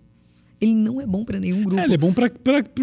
[0.64, 1.82] ele não é bom para nenhum grupo.
[1.82, 2.32] É, ele é bom para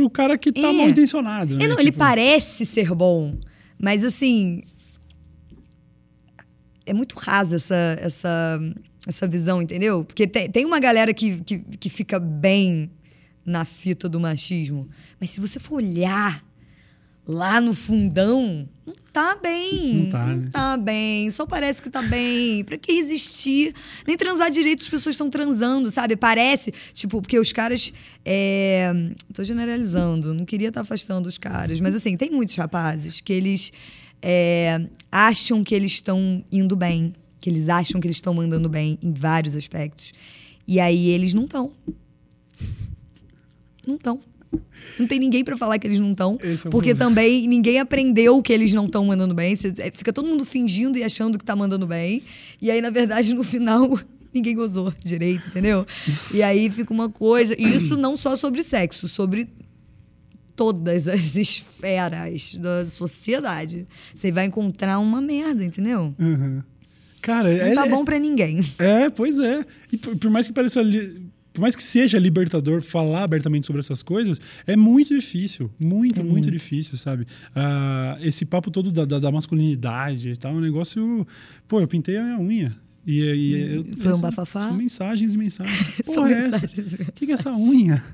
[0.03, 0.73] o cara que tá é.
[0.73, 1.57] mal intencionado.
[1.57, 1.65] Né?
[1.65, 1.89] É, não, tipo...
[1.89, 3.39] ele parece ser bom,
[3.79, 4.63] mas assim.
[6.85, 8.61] É muito rasa essa, essa,
[9.07, 10.05] essa visão, entendeu?
[10.05, 12.91] Porque tem, tem uma galera que, que, que fica bem
[13.45, 14.89] na fita do machismo,
[15.21, 16.45] mas se você for olhar
[17.27, 19.95] lá no fundão, não tá bem.
[19.95, 20.51] Não tá, não né?
[20.53, 21.31] tá bem.
[21.31, 22.65] Só parece que tá bem.
[22.65, 23.75] Pra que resistir?
[24.07, 26.17] Nem transar direito as pessoas estão transando, sabe?
[26.17, 27.93] Parece, tipo, porque os caras.
[28.25, 28.93] É...
[29.33, 33.33] Tô generalizando, não queria estar tá afastando os caras, mas assim, tem muitos rapazes que
[33.33, 33.73] eles
[34.21, 34.87] é...
[35.11, 39.13] acham que eles estão indo bem, que eles acham que eles estão mandando bem em
[39.13, 40.13] vários aspectos.
[40.67, 41.73] E aí eles não estão.
[43.87, 44.21] Não estão.
[44.99, 46.37] Não tem ninguém para falar que eles não estão.
[46.41, 49.57] É porque também ninguém aprendeu que eles não estão mandando bem.
[49.79, 52.23] É, fica todo mundo fingindo e achando que tá mandando bem.
[52.61, 53.99] E aí, na verdade, no final,
[54.35, 55.87] ninguém gozou direito, entendeu?
[56.35, 57.55] E aí fica uma coisa.
[57.59, 59.49] E isso não só sobre sexo, sobre
[60.57, 63.87] todas as esferas da sociedade.
[64.15, 66.15] Você vai encontrar uma merda, entendeu?
[66.19, 66.63] Uhum.
[67.23, 68.61] Cara, não é, tá bom para ninguém.
[68.79, 69.65] É, pois é.
[69.93, 73.81] E por, por mais que pareça ali por mais que seja libertador falar abertamente sobre
[73.81, 75.71] essas coisas, é muito difícil.
[75.79, 76.53] Muito, muito uhum.
[76.53, 77.27] difícil, sabe?
[77.55, 81.27] Ah, esse papo todo da, da, da, masculinidade e tal, é um negócio.
[81.67, 82.77] Pô, eu pintei a minha unha.
[83.07, 84.63] E, e eu, Foi um bafafá?
[84.63, 86.01] São mensagens e mensagens.
[86.05, 88.05] Porra, é mensagens O que, é essa unha?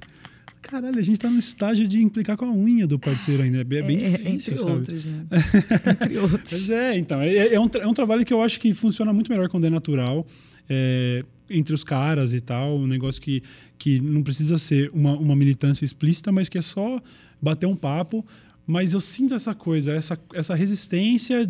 [0.62, 3.60] Caralho, a gente tá no estágio de implicar com a unha do parceiro ainda.
[3.60, 4.72] É bem é, difícil, entre sabe?
[4.72, 5.26] Outros, né?
[6.02, 6.52] entre outros.
[6.52, 7.20] Mas é, então.
[7.20, 9.70] É, é, um, é um trabalho que eu acho que funciona muito melhor quando é
[9.70, 10.26] natural.
[10.68, 13.42] É, entre os caras e tal, um negócio que,
[13.78, 17.00] que não precisa ser uma, uma militância explícita, mas que é só
[17.40, 18.24] bater um papo.
[18.66, 21.48] Mas eu sinto essa coisa, essa, essa resistência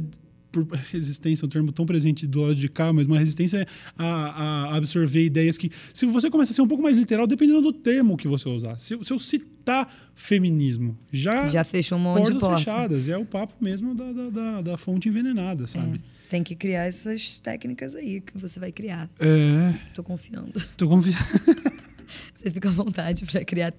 [0.90, 5.24] resistência, um termo tão presente do lado de cá, mas uma resistência a, a, absorver
[5.24, 8.28] ideias que, se você começa a ser um pouco mais literal, dependendo do termo que
[8.28, 8.78] você usar.
[8.78, 9.18] Se, se eu
[9.66, 12.64] citar feminismo, já, já fechou um monte de portas.
[12.64, 13.08] fechadas.
[13.08, 16.00] É o papo mesmo da, da, da, da fonte envenenada, sabe?
[16.12, 16.30] É.
[16.30, 19.10] Tem que criar essas técnicas aí que você vai criar.
[19.18, 19.74] É.
[19.92, 20.52] Tô confiando.
[20.76, 21.18] Tô confiando.
[22.34, 23.72] Você fica à vontade para criar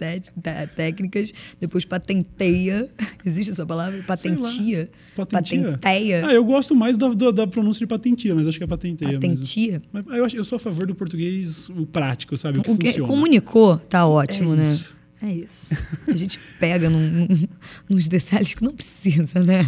[0.76, 2.90] técnicas, depois patenteia.
[3.26, 4.04] Existe essa palavra?
[4.04, 4.90] Patentia?
[5.16, 5.78] Patentia?
[5.78, 6.28] Patenteia?
[6.28, 9.14] Ah, eu gosto mais da, da, da, pronúncia de patentia, mas acho que é patenteia.
[9.14, 9.82] Patentia?
[9.94, 12.60] Mas eu, acho, eu sou a favor do português o prático, sabe?
[12.60, 13.08] O que, o que funciona.
[13.08, 14.64] Comunicou, tá ótimo, é né?
[14.66, 14.97] Isso.
[15.22, 15.76] É isso.
[16.08, 17.48] A gente pega num, num,
[17.90, 19.66] nos detalhes que não precisa, né?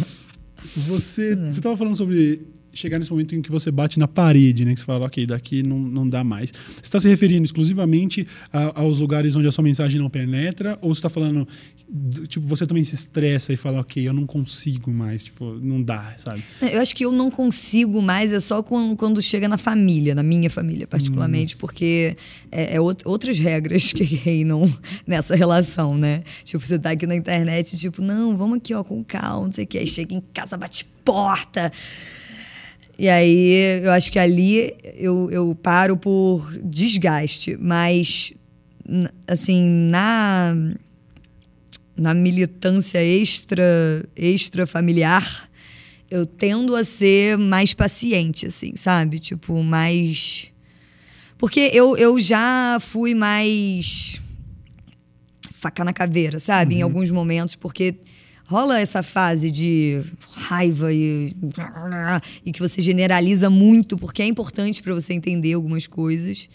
[0.76, 1.48] Você é.
[1.48, 4.74] estava falando sobre chegar nesse momento em que você bate na parede, né?
[4.74, 6.52] Que você fala, ok, daqui não, não dá mais.
[6.52, 10.78] Você está se referindo exclusivamente a, aos lugares onde a sua mensagem não penetra?
[10.80, 11.46] Ou você está falando,
[12.28, 16.14] tipo, você também se estressa e fala, ok, eu não consigo mais, tipo, não dá,
[16.18, 16.42] sabe?
[16.60, 20.22] Eu acho que eu não consigo mais, é só quando, quando chega na família, na
[20.22, 21.58] minha família, particularmente, hum.
[21.58, 22.16] porque
[22.50, 24.72] é, é, outras regras que reinam
[25.06, 26.22] nessa relação, né?
[26.44, 29.64] Tipo, você tá aqui na internet, tipo, não, vamos aqui, ó, com calma, não sei
[29.64, 29.78] o que.
[29.78, 31.72] Aí chega em casa, bate porta.
[33.00, 38.30] E aí eu acho que ali eu, eu paro por desgaste, mas
[39.26, 40.54] assim, na
[41.96, 45.48] na militância extra extra familiar,
[46.10, 49.18] eu tendo a ser mais paciente, assim, sabe?
[49.18, 50.52] Tipo, mais
[51.38, 54.20] porque eu, eu já fui mais
[55.54, 56.74] faca na caveira, sabe?
[56.74, 56.80] Uhum.
[56.80, 57.94] Em alguns momentos, porque
[58.46, 61.34] rola essa fase de raiva e,
[62.44, 66.48] e que você generaliza muito porque é importante para você entender algumas coisas.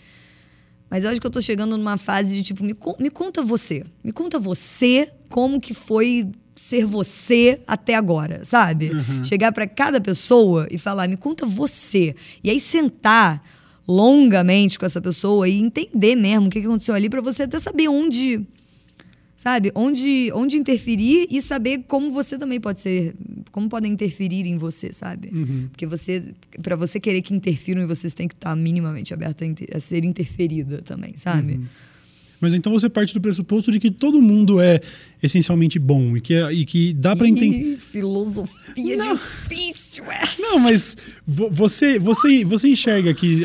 [0.89, 3.84] Mas eu acho que eu tô chegando numa fase de tipo, me, me conta você.
[4.04, 8.91] Me conta você como que foi ser você até agora, sabe?
[8.91, 9.24] Uhum.
[9.24, 12.15] Chegar para cada pessoa e falar, me conta você.
[12.43, 13.43] E aí sentar
[13.88, 17.88] longamente com essa pessoa e entender mesmo o que aconteceu ali para você até saber
[17.88, 18.41] onde
[19.38, 19.71] sabe?
[19.76, 23.13] Onde, onde interferir e saber como você também pode ser,
[23.52, 25.30] como podem interferir em você, sabe?
[25.34, 25.67] Uhum.
[25.69, 26.24] Porque você,
[26.62, 29.67] para você querer que interfiram em você, você tem que estar minimamente aberto a, inter,
[29.76, 31.54] a ser interferida também, sabe?
[31.54, 31.65] Uhum.
[32.46, 34.80] Mas então você parte do pressuposto de que todo mundo é
[35.24, 37.80] essencialmente bom e que, e que dá para entender.
[37.80, 39.16] Filosofia Não.
[39.16, 40.40] difícil essa.
[40.40, 43.42] Não, mas você, você, você enxerga que,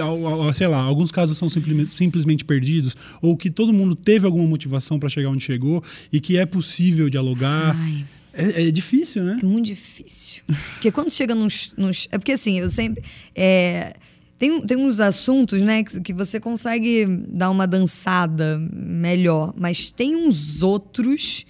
[0.55, 4.99] sei lá, alguns casos são simplesmente, simplesmente perdidos ou que todo mundo teve alguma motivação
[4.99, 5.83] para chegar onde chegou
[6.13, 7.75] e que é possível dialogar.
[7.75, 8.05] Ai.
[8.35, 9.41] É, é, difícil, né?
[9.43, 10.43] É muito difícil.
[10.75, 12.07] Porque quando chega nos, nos.
[12.13, 13.03] É porque assim, eu sempre.
[13.35, 13.97] É,
[14.41, 20.17] tem, tem uns assuntos, né, que, que você consegue dar uma dançada melhor, mas tem
[20.17, 21.45] uns outros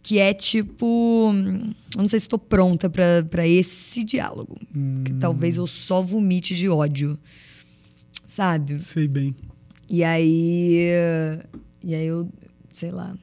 [0.00, 1.32] que é tipo.
[1.32, 4.56] Eu não sei se estou pronta para esse diálogo.
[4.74, 5.02] Hum.
[5.04, 7.18] Que talvez eu só vomite de ódio.
[8.24, 8.80] Sabe?
[8.80, 9.34] Sei bem.
[9.90, 10.78] E aí.
[11.82, 12.30] E aí eu,
[12.72, 13.16] sei lá.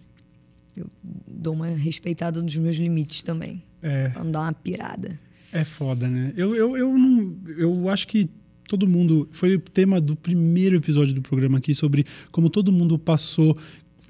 [0.75, 0.88] Eu
[1.25, 3.63] dou uma respeitada nos meus limites também.
[3.81, 4.09] É.
[4.09, 5.17] Pra não dar uma pirada.
[5.53, 6.33] É foda, né?
[6.35, 7.38] Eu, eu, eu não.
[7.57, 8.29] Eu acho que
[8.69, 9.27] todo mundo.
[9.32, 13.58] Foi o tema do primeiro episódio do programa aqui sobre como todo mundo passou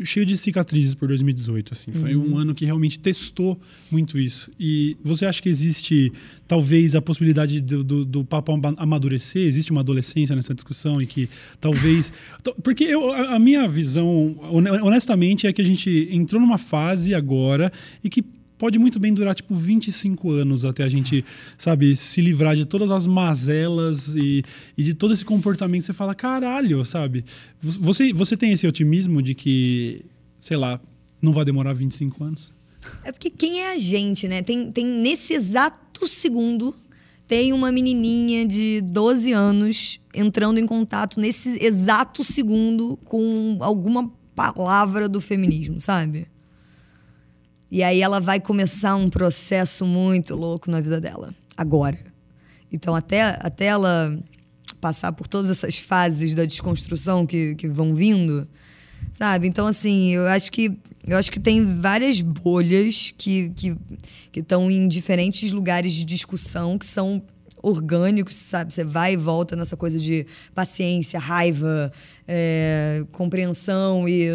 [0.04, 2.34] cheio de cicatrizes por 2018 assim foi uhum.
[2.34, 3.60] um ano que realmente testou
[3.92, 6.12] muito isso e você acha que existe
[6.48, 11.30] talvez a possibilidade do, do, do papo amadurecer existe uma adolescência nessa discussão e que
[11.60, 12.14] talvez
[12.64, 14.38] porque eu, a minha visão
[14.82, 18.24] honestamente é que a gente entrou numa fase agora e que
[18.60, 21.26] pode muito bem durar tipo 25 anos até a gente,
[21.58, 24.44] sabe, se livrar de todas as mazelas e,
[24.78, 25.84] e de todo esse comportamento.
[25.84, 27.26] Você fala, caralho, sabe?
[27.60, 30.06] Você, você tem esse otimismo de que,
[30.40, 30.80] sei lá,
[31.22, 32.54] não vai demorar 25 anos?
[33.04, 34.44] É porque quem é a gente, né?
[34.44, 36.76] Tem, tem nesse exato segundo
[37.30, 45.08] tem uma menininha de 12 anos entrando em contato nesse exato segundo com alguma palavra
[45.08, 46.28] do feminismo, sabe?
[47.72, 51.98] E aí ela vai começar um processo muito louco na vida dela, agora.
[52.72, 54.18] Então, até, até ela
[54.80, 58.48] passar por todas essas fases da desconstrução que, que vão vindo,
[59.12, 59.48] sabe?
[59.48, 60.72] Então, assim, eu acho que
[61.08, 63.52] eu acho que tem várias bolhas que
[64.36, 67.24] estão que, que em diferentes lugares de discussão que são
[67.62, 68.74] orgânicos, sabe?
[68.74, 71.92] Você vai e volta nessa coisa de paciência, raiva,
[72.28, 74.30] é, compreensão e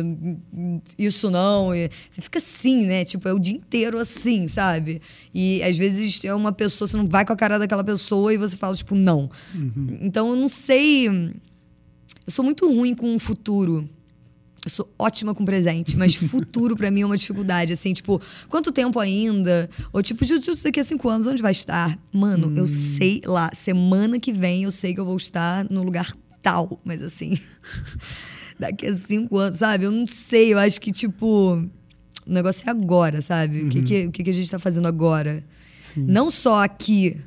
[0.99, 1.75] isso não.
[1.75, 3.05] E você fica assim, né?
[3.05, 5.01] Tipo, é o dia inteiro assim, sabe?
[5.35, 8.37] E às vezes é uma pessoa, você não vai com a cara daquela pessoa e
[8.37, 9.31] você fala, tipo, não.
[9.55, 9.99] Uhum.
[10.03, 11.09] Então eu não sei.
[11.09, 13.89] Eu sou muito ruim com o futuro.
[14.65, 17.75] Eu sou ótima com presente, mas futuro para mim é uma dificuldade.
[17.75, 19.69] Assim, tipo, quanto tempo ainda?
[19.93, 21.99] Ou tipo, jiu-jitsu daqui a cinco anos, onde vai estar?
[22.11, 22.55] Mano, hum.
[22.57, 26.81] eu sei lá, semana que vem eu sei que eu vou estar no lugar tal,
[26.83, 27.39] mas assim,
[28.59, 29.85] daqui a cinco anos, sabe?
[29.85, 31.57] Eu não sei, eu acho que, tipo,
[32.27, 33.61] o negócio é agora, sabe?
[33.61, 33.67] Uhum.
[33.67, 33.85] O, que, uhum.
[33.85, 35.45] que, o que, que a gente tá fazendo agora?
[35.93, 36.05] Sim.
[36.09, 37.21] Não só aqui,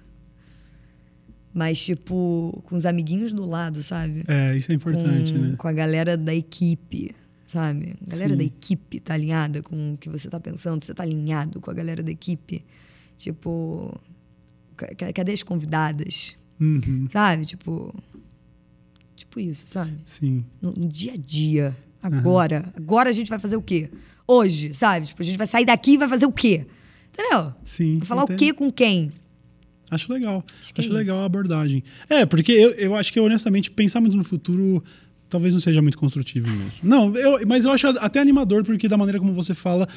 [1.54, 4.24] mas, tipo, com os amiguinhos do lado, sabe?
[4.28, 5.56] É, isso é importante, com, né?
[5.56, 7.16] Com a galera da equipe
[7.48, 7.96] sabe?
[8.06, 8.38] A galera Sim.
[8.38, 11.74] da equipe tá alinhada com o que você tá pensando, você tá alinhado com a
[11.74, 12.64] galera da equipe.
[13.18, 14.00] Tipo,
[15.14, 16.36] cadê as convidadas?
[16.60, 17.08] Uhum.
[17.12, 17.46] Sabe?
[17.46, 17.96] Tipo,
[19.16, 19.98] tipo isso, sabe?
[20.06, 20.46] Sim.
[20.62, 21.76] No, no dia a dia.
[22.04, 22.66] Agora.
[22.68, 22.84] Uhum.
[22.84, 23.90] Agora a gente vai fazer o quê?
[24.28, 25.08] Hoje, sabe?
[25.08, 26.68] Tipo, a gente vai sair daqui e vai fazer o quê?
[27.12, 27.54] Entendeu?
[27.64, 27.96] Sim.
[27.96, 28.36] Vai falar entendo.
[28.36, 29.10] o quê com quem?
[29.90, 30.44] Acho legal.
[30.60, 31.24] Acho que é acho legal isso.
[31.24, 31.84] a abordagem.
[32.10, 34.84] É, porque eu, eu acho que, honestamente, pensar muito no futuro
[35.30, 36.72] talvez não seja muito construtivo mesmo.
[36.84, 39.88] Não, eu, mas eu acho até animador, porque da maneira como você fala,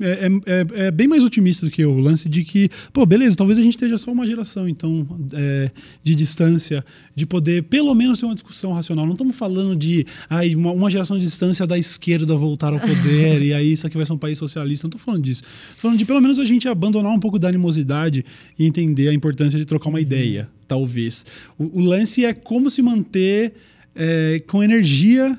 [0.00, 1.92] é, é- é bem mais otimista do que eu.
[1.92, 5.70] O lance de que, pô, beleza, talvez a gente esteja só uma geração, então, é,
[6.02, 9.04] de distância, de poder pelo menos ter uma discussão racional.
[9.06, 13.40] Não estamos falando de ai, uma, uma geração de distância da esquerda voltar ao poder
[13.42, 14.86] e aí isso aqui vai ser um país socialista.
[14.86, 15.42] Não estou falando disso.
[15.74, 18.24] Tô falando de pelo menos a gente abandonar um pouco da animosidade
[18.58, 21.24] e entender a importância de trocar uma ideia, talvez.
[21.56, 23.52] O, o lance é como se manter
[23.94, 25.38] é, com energia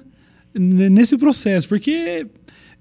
[0.57, 2.25] nesse processo, porque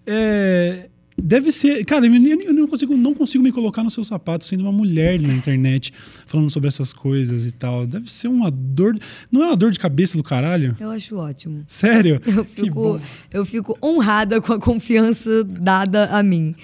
[0.07, 4.63] é, deve ser, cara, eu, não consigo, não consigo me colocar no seu sapato sendo
[4.63, 5.93] uma mulher na internet
[6.27, 7.87] falando sobre essas coisas e tal.
[7.87, 8.97] Deve ser uma dor,
[9.31, 10.77] não é uma dor de cabeça do caralho?
[10.79, 11.65] Eu acho ótimo.
[11.67, 12.21] Sério?
[12.27, 16.55] Eu fico, eu fico honrada com a confiança dada a mim.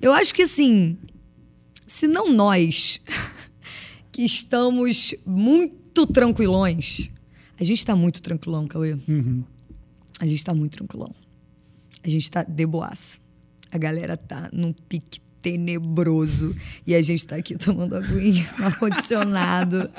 [0.00, 0.96] Eu acho que assim,
[1.86, 3.00] se não nós
[4.12, 7.10] que estamos muito tranquilões,
[7.58, 8.96] a gente tá muito tranquilão, Cauê.
[9.08, 9.44] Uhum.
[10.18, 11.14] A gente tá muito tranquilão.
[12.02, 13.18] A gente tá de boaça.
[13.70, 16.56] A galera tá num pique tenebroso.
[16.86, 19.90] E a gente tá aqui tomando aguinha no ar-condicionado.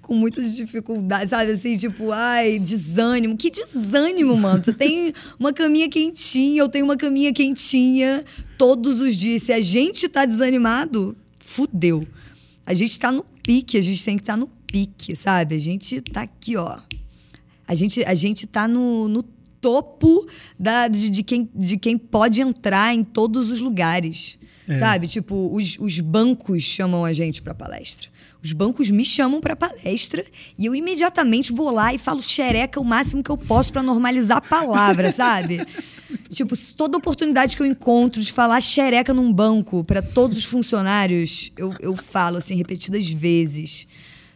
[0.00, 1.52] com muitas dificuldades, sabe?
[1.52, 3.36] Assim, tipo, ai, desânimo.
[3.36, 4.64] Que desânimo, mano.
[4.64, 8.24] Você tem uma caminha quentinha, eu tenho uma caminha quentinha
[8.56, 9.42] todos os dias.
[9.42, 12.06] Se a gente tá desanimado, fudeu.
[12.64, 15.54] A gente tá no pique, a gente tem que estar no pique, sabe?
[15.54, 16.78] A gente tá aqui, ó.
[17.64, 19.22] A gente, a gente tá no, no
[19.60, 20.26] topo
[20.58, 24.36] da, de, de quem, de quem pode entrar em todos os lugares.
[24.66, 24.76] É.
[24.76, 25.06] Sabe?
[25.06, 28.08] Tipo, os, os bancos chamam a gente pra palestra.
[28.42, 30.24] Os bancos me chamam pra palestra
[30.58, 34.38] e eu imediatamente vou lá e falo xereca o máximo que eu posso pra normalizar
[34.38, 35.64] a palavra, sabe?
[36.30, 41.52] Tipo, toda oportunidade que eu encontro de falar xereca num banco pra todos os funcionários,
[41.56, 43.86] eu, eu falo assim repetidas vezes.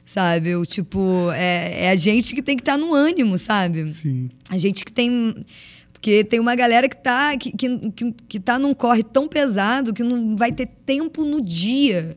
[0.08, 0.48] Sabe?
[0.48, 3.86] Eu, tipo, é, é a gente que tem que estar no ânimo, sabe?
[3.92, 4.30] Sim.
[4.48, 5.44] A gente que tem.
[5.92, 9.92] Porque tem uma galera que tá, que, que, que, que tá num corre tão pesado
[9.92, 12.16] que não vai ter tempo no dia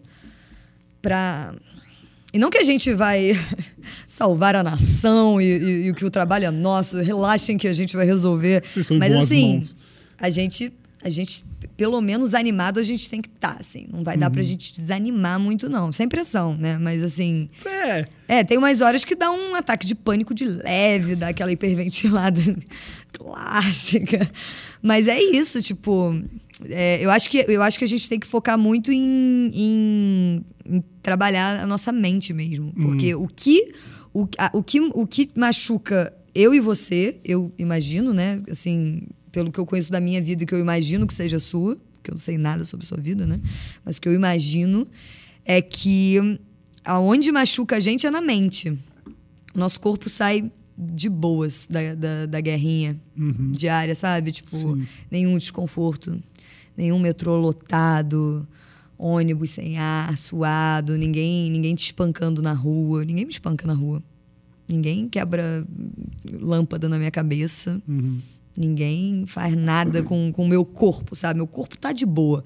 [1.01, 1.53] pra.
[2.33, 3.31] E não que a gente vai
[4.07, 7.93] salvar a nação e, e- e que o trabalho é nosso, relaxem que a gente
[7.97, 8.61] vai resolver.
[8.63, 9.75] Vocês estão Mas assim, mãos.
[10.17, 10.71] a gente,
[11.03, 11.43] a gente,
[11.75, 13.87] pelo menos animado, a gente tem que estar, assim.
[13.91, 14.33] Não vai dar Uhum.
[14.33, 15.91] pra gente desanimar muito, não.
[15.91, 16.77] Sem pressão, né?
[16.77, 17.47] Mas assim.
[17.65, 18.05] É.
[18.27, 22.39] É, tem umas horas que dá um ataque de pânico de leve, dá aquela hiperventilada
[23.13, 24.29] clássica.
[24.81, 26.15] Mas é isso, tipo.
[26.69, 30.45] é, eu, acho que, eu acho que a gente tem que focar muito em, em-
[30.65, 32.73] em trabalhar a nossa mente mesmo.
[32.73, 33.73] Porque o que.
[34.13, 38.41] O, a- o, que, o que machuca eu e você, eu imagino, né?
[38.49, 41.75] Assim, pelo que eu conheço da minha vida e que eu imagino que seja sua,
[41.93, 43.39] porque eu não sei nada sobre sua vida, né?
[43.85, 44.87] Mas o que eu imagino
[45.45, 46.15] é que
[46.83, 48.77] aonde machuca a gente é na mente.
[49.53, 53.51] Nosso corpo sai de boas da, da, da guerrinha Uhum.
[53.51, 54.31] diária, sabe?
[54.31, 54.87] Tipo, Sim.
[55.11, 56.19] nenhum desconforto,
[56.75, 58.47] nenhum metrô lotado,
[58.97, 63.05] ônibus sem ar, suado, ninguém, ninguém te espancando na rua.
[63.05, 64.01] Ninguém me espanca na rua.
[64.67, 65.65] Ninguém quebra
[66.39, 67.81] lâmpada na minha cabeça.
[67.87, 68.19] Uhum.
[68.57, 71.37] Ninguém faz nada com o meu corpo, sabe?
[71.37, 72.43] Meu corpo tá de boa.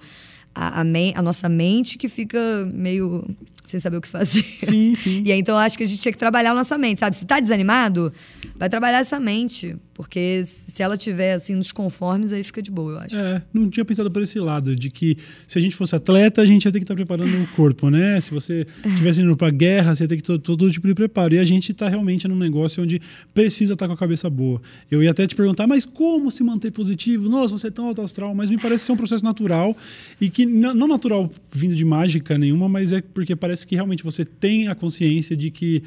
[0.54, 2.40] A, a, men- a nossa mente que fica
[2.74, 3.26] meio
[3.66, 4.44] sem saber o que fazer.
[4.60, 5.22] Sim, sim.
[5.26, 7.16] E aí, então, eu acho que a gente tinha que trabalhar a nossa mente, sabe?
[7.16, 8.14] Se tá desanimado,
[8.56, 9.76] vai trabalhar essa mente.
[9.96, 13.16] Porque se ela tiver, assim, nos conformes, aí fica de boa, eu acho.
[13.16, 16.46] É, não tinha pensado por esse lado, de que se a gente fosse atleta, a
[16.46, 18.20] gente ia ter que estar preparando o corpo, né?
[18.20, 21.36] Se você estivesse indo pra guerra, você ia ter que ter todo tipo de preparo.
[21.36, 23.02] E a gente tá realmente num negócio onde
[23.34, 24.62] precisa estar com a cabeça boa.
[24.92, 27.30] Eu ia até te perguntar, mas como se manter positivo?
[27.30, 29.78] Nossa, você é tão alto astral, mas me parece ser um processo natural
[30.20, 34.26] e que não natural vindo de mágica nenhuma, mas é porque parece que realmente você
[34.26, 35.82] tem a consciência de que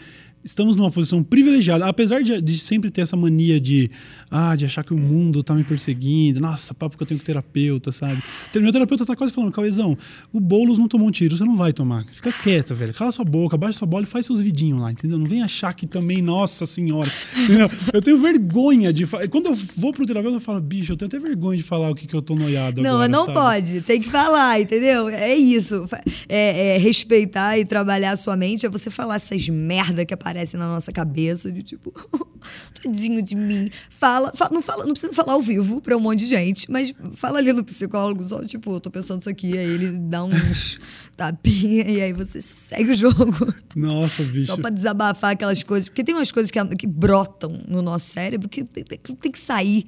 [0.48, 3.90] estamos numa posição privilegiada, apesar de, de sempre ter essa mania de,
[4.30, 7.26] ah, de achar que o mundo tá me perseguindo, nossa, papo que eu tenho com
[7.26, 8.22] terapeuta, sabe?
[8.54, 9.96] Meu terapeuta tá quase falando, Cauezão,
[10.32, 12.04] o Boulos não tomou um tiro, você não vai tomar.
[12.12, 15.18] Fica quieto, velho, cala sua boca, baixa sua bola e faz seus vidinhos lá, entendeu?
[15.18, 17.70] Não vem achar que também, nossa senhora, entendeu?
[17.92, 21.08] Eu tenho vergonha de falar, quando eu vou pro terapeuta eu falo, bicho, eu tenho
[21.08, 23.38] até vergonha de falar o que, que eu tô noiado Não, agora, não sabe?
[23.38, 23.80] pode.
[23.82, 25.08] Tem que falar, entendeu?
[25.08, 25.86] É isso.
[26.28, 28.64] É, é respeitar e trabalhar a sua mente.
[28.64, 31.50] É você falar essas merda que aparecem na nossa cabeça.
[31.50, 31.92] De tipo,
[32.82, 33.70] tadinho de mim.
[33.90, 36.70] Fala, fa- não fala, não precisa falar ao vivo pra um monte de gente.
[36.70, 39.56] Mas fala ali no psicólogo só, tipo, eu tô pensando isso aqui.
[39.56, 40.78] Aí ele dá uns
[41.16, 43.52] tapinha e aí você segue o jogo.
[43.74, 44.46] Nossa, bicho.
[44.46, 45.88] Só pra desabafar aquelas coisas.
[45.88, 49.38] Porque tem umas coisas que, que brotam no nosso cérebro que tem, tem- tem que
[49.38, 49.86] sair.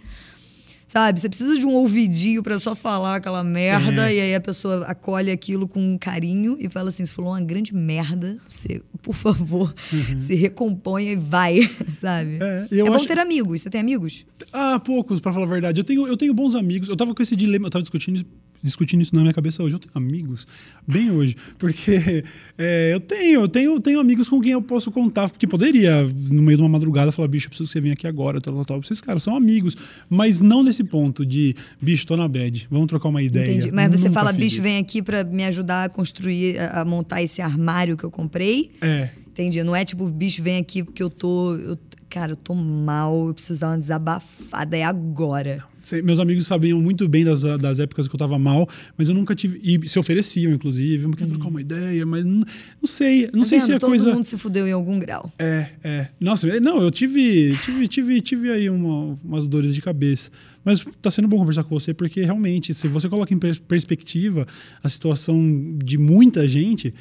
[0.93, 1.21] Sabe?
[1.21, 4.17] Você precisa de um ouvidinho para só falar aquela merda É.
[4.17, 7.73] e aí a pessoa acolhe aquilo com carinho e fala assim: você falou uma grande
[7.73, 9.73] merda, você, por favor,
[10.19, 11.61] se recomponha e vai,
[11.95, 12.39] sabe?
[12.39, 12.43] Uhum.
[12.43, 13.61] É, É, bom acho- ter amigos.
[13.63, 14.27] Você tem amigos?
[14.53, 15.81] Ah, poucos, pra falar a verdade.
[15.81, 16.89] Eu tenho, eu tenho bons amigos.
[16.89, 18.27] Eu tava com esse dilema, eu tava discutindo,
[18.63, 19.75] discutindo isso na minha cabeça hoje.
[19.75, 20.47] Eu tenho amigos,
[20.87, 21.37] bem hoje.
[21.59, 22.25] Porque
[22.59, 25.31] é, eu tenho, eu tenho, tenho amigos com quem eu posso contar.
[25.31, 28.07] Que poderia, no meio de uma madrugada, falar, bicho, eu preciso que você venha aqui
[28.07, 28.81] agora, tal, tal, tal.
[28.81, 29.77] Esses caras são amigos.
[30.09, 33.51] Mas não nesse ponto de, bicho, tô na bad, vamos trocar uma ideia.
[33.51, 33.73] Entendi.
[33.73, 34.63] Mas você fala, bicho, isso.
[34.63, 38.71] vem aqui para me ajudar a construir, a, montar esse armário que eu comprei.
[38.81, 39.11] É.
[39.29, 39.63] Entendi.
[39.63, 41.55] Não é tipo, bicho, vem aqui porque eu tô.
[41.57, 44.77] eu- cara, eu tô mal, eu preciso dar uma desabafada.
[44.77, 45.63] É agora.
[45.80, 49.15] Sei, Meus amigos sabiam muito bem das, das épocas que eu tava mal, mas eu
[49.15, 49.61] nunca tive.
[49.63, 53.31] E se ofereciam, inclusive, eu quero trocar uma ideia, mas não, não sei.
[53.33, 53.67] Não Tá sei vendo?
[53.67, 54.13] se a Todo coisa.
[54.15, 55.33] mundo se fudeu em algum grau.
[55.39, 56.09] É, é.
[56.21, 60.31] Nossa, é, não, eu tive, tive, tive, tive aí uma- umas dores de cabeça.
[60.65, 64.47] Mas tá sendo bom conversar com você, porque realmente, se você coloca em pers- perspectiva
[64.83, 66.93] a situação de muita gente,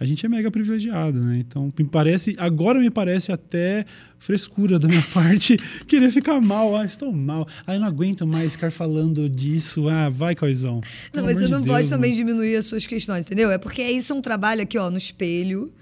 [0.00, 1.34] a gente é mega privilegiado, né?
[1.38, 3.84] Então, me parece, agora me parece até
[4.18, 6.76] frescura da minha parte querer ficar mal.
[6.76, 7.46] Ah, estou mal.
[7.66, 9.88] Ah, eu não aguento mais ficar falando disso.
[9.88, 10.80] Ah, vai, coisão.
[11.12, 12.24] Não, mas você de não Deus, pode também mano.
[12.24, 13.50] diminuir as suas questões, entendeu?
[13.50, 15.72] É porque isso é um trabalho aqui, ó, no espelho.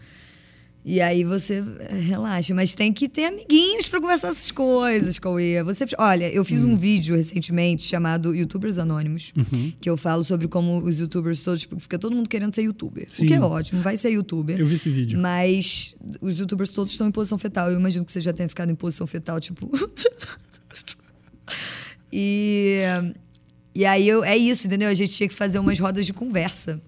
[0.89, 2.55] E aí você eh, relaxa.
[2.55, 5.61] Mas tem que ter amiguinhos pra conversar essas coisas, Cauê.
[5.65, 6.75] Você, olha, eu fiz Hum.
[6.75, 9.73] um vídeo recentemente chamado Youtubers Anônimos, Uhum.
[9.81, 11.65] que eu falo sobre como os youtubers todos.
[11.65, 13.09] porque Fica todo mundo querendo ser youtuber.
[13.11, 13.25] Sim.
[13.25, 14.61] O que é ótimo, vai ser youtuber.
[14.61, 15.19] Eu vi esse vídeo.
[15.19, 17.69] Mas os youtubers todos estão em posição fetal.
[17.69, 19.69] Eu imagino que você já tenha ficado em posição fetal, tipo.
[22.13, 22.81] e,
[23.75, 24.89] e aí eu, é isso, entendeu?
[24.89, 26.81] A gente tinha que fazer umas rodas de conversa.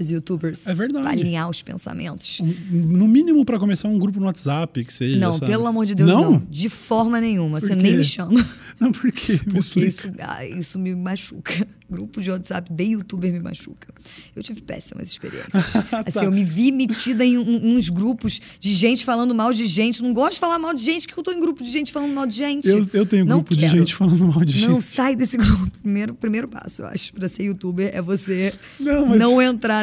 [0.00, 0.66] Os youtubers.
[0.66, 1.02] É verdade.
[1.04, 2.40] Pra alinhar os pensamentos.
[2.40, 5.16] Um- no mínimo pra começar um grupo no WhatsApp, que seja.
[5.18, 5.46] Não, sabe?
[5.46, 6.42] pelo amor de Deus, não.
[6.50, 7.60] De forma nenhuma.
[7.60, 7.82] Por Você quê?
[7.82, 8.44] nem me chama.
[8.80, 9.34] Não, por quê?
[9.46, 11.54] Me Porque isso, ah, isso me machuca.
[11.88, 13.86] Grupo de WhatsApp de youtuber me machuca.
[14.34, 15.76] Eu tive péssimas experiências.
[16.04, 16.24] Assim, Tá.
[16.24, 20.02] eu me vi metida em um- uns grupos de gente falando mal de gente.
[20.02, 22.12] Não gosto de falar mal de gente, que eu tô em grupo de gente falando
[22.12, 22.66] mal de gente.
[22.66, 23.76] Eu, eu tenho Não grupo de quero.
[23.78, 24.84] gente falando mal de Não gente.
[24.84, 25.70] sai desse grupo.
[25.80, 29.18] Primeiro, primeiro passo, eu acho, pra ser youtuber é você Não, não, mas-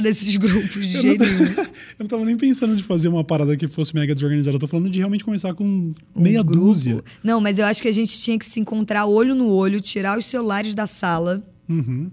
[0.01, 1.45] entrar nesses grupos de Eu jeito não, nenhum.
[1.61, 1.67] eu
[1.99, 4.55] não tava nem pensando de fazer uma parada que fosse mega desorganizada.
[4.55, 6.61] Eu tô falando de realmente começar com Um meia grupo.
[6.65, 7.03] dúzia.
[7.23, 10.17] Não, mas eu acho que a gente tinha que se encontrar olho no olho, tirar
[10.17, 11.41] os celulares da sala.
[11.69, 12.11] Uhum.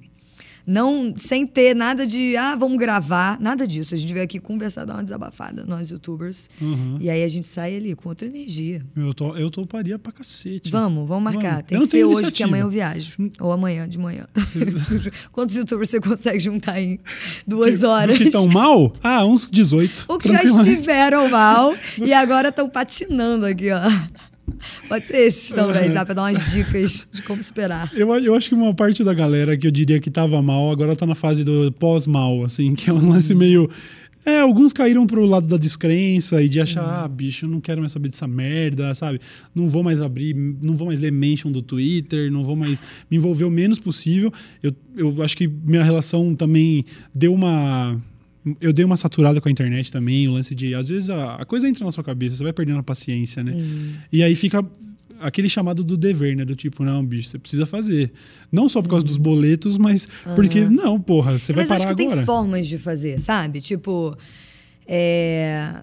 [0.71, 3.95] Não, sem ter nada de, ah, vamos gravar, nada disso.
[3.95, 6.51] A gente veio aqui conversar, dar uma desabafada, nós youtubers.
[6.61, 6.99] Uhum.
[7.01, 8.85] E aí a gente sai ali com outra energia.
[8.95, 10.71] Eu, tô, eu toparia pra cacete.
[10.71, 11.53] Vamos, vamos marcar.
[11.53, 11.67] Vamos.
[11.69, 12.49] Tem Eu que ser tenho hoje, porque iniciativa.
[12.49, 13.17] amanhã eu viajo.
[13.41, 14.27] Ou amanhã, de manhã.
[15.33, 17.01] Quantos youtubers você consegue juntar em
[17.47, 18.09] duas horas?
[18.09, 18.95] Dos que estão mal?
[19.03, 20.05] Ah, uns 18.
[20.07, 23.81] Ou que já estiveram mal e agora estão patinando aqui, ó.
[24.89, 26.07] Pode ser esses também, sabe?
[26.07, 27.91] Pra dar umas dicas de como superar.
[27.97, 30.95] Eu, eu acho que uma parte da galera que eu diria que tava mal, agora
[30.97, 33.69] tá na fase do pós-mal, assim, que é um lance meio.
[34.27, 37.05] É, alguns caíram pro lado da descrença e de achar, Uhum.
[37.05, 39.21] ah, bicho, eu não quero mais saber dessa merda, sabe?
[39.55, 43.17] Não vou mais abrir, não vou mais ler mention do Twitter, não vou mais me
[43.17, 44.31] envolver o menos possível.
[44.63, 46.85] Eu, eu acho que minha relação também
[47.15, 47.99] deu uma.
[48.61, 50.75] Eu dei uma saturada com a internet também, o lance de.
[50.75, 53.53] Às vezes a, a coisa entra na sua cabeça, você vai perdendo a paciência, né?
[53.53, 53.93] Uhum.
[54.13, 54.65] E aí fica
[55.21, 56.45] aquele chamado do dever, né?
[56.45, 58.13] Do tipo, não, bicho, você precisa fazer.
[58.51, 61.69] Não só por causa dos boletos, mas porque, não, porra, você vai Uhum.
[61.69, 62.17] Mas parar acho que agora.
[62.19, 63.61] tem formas de fazer, sabe?
[63.61, 64.17] Tipo,
[64.87, 65.83] é...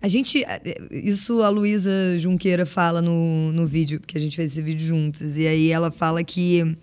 [0.00, 0.44] A gente...
[0.90, 5.36] Isso a Luísa Junqueira fala no, no vídeo, porque a gente fez esse vídeo juntos.
[5.36, 6.76] E aí ela fala que...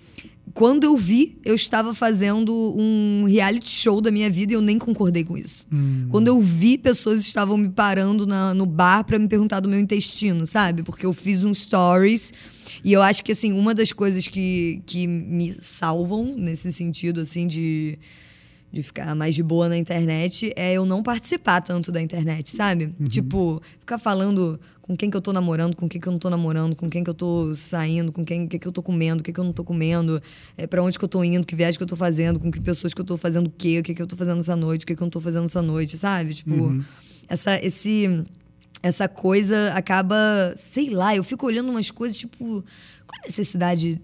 [0.56, 4.80] Quando eu vi, eu estava fazendo um reality show da minha vida e eu nem
[4.80, 5.68] concordei com isso.
[5.72, 6.08] Hum.
[6.10, 9.78] Quando eu vi, pessoas estavam me parando na- no bar para me perguntar do meu
[9.78, 10.82] intestino, sabe?
[10.82, 12.32] Porque eu fiz um stories
[12.86, 17.48] e eu acho que, assim, uma das coisas que, que me salvam nesse sentido, assim,
[17.48, 18.00] de,
[18.76, 22.94] de ficar mais de boa na internet é eu não participar tanto da internet, sabe?
[23.08, 26.30] Tipo, ficar falando com quem que eu tô namorando, com quem que eu não tô
[26.30, 29.24] namorando, com quem que eu tô saindo, com quem que, que eu tô comendo, o
[29.24, 30.22] que que eu não tô comendo,
[30.58, 32.60] é, para onde que eu tô indo, que viagem que eu tô fazendo, com que
[32.60, 34.84] pessoas que eu tô fazendo o quê, o que que eu tô fazendo essa noite,
[34.84, 36.34] o que que eu não tô fazendo essa noite, sabe?
[36.34, 36.84] Tipo,
[37.30, 38.26] essa, esse
[38.84, 42.64] essa coisa acaba, sei lá, eu fico olhando umas coisas tipo,
[43.08, 44.00] qual a necessidade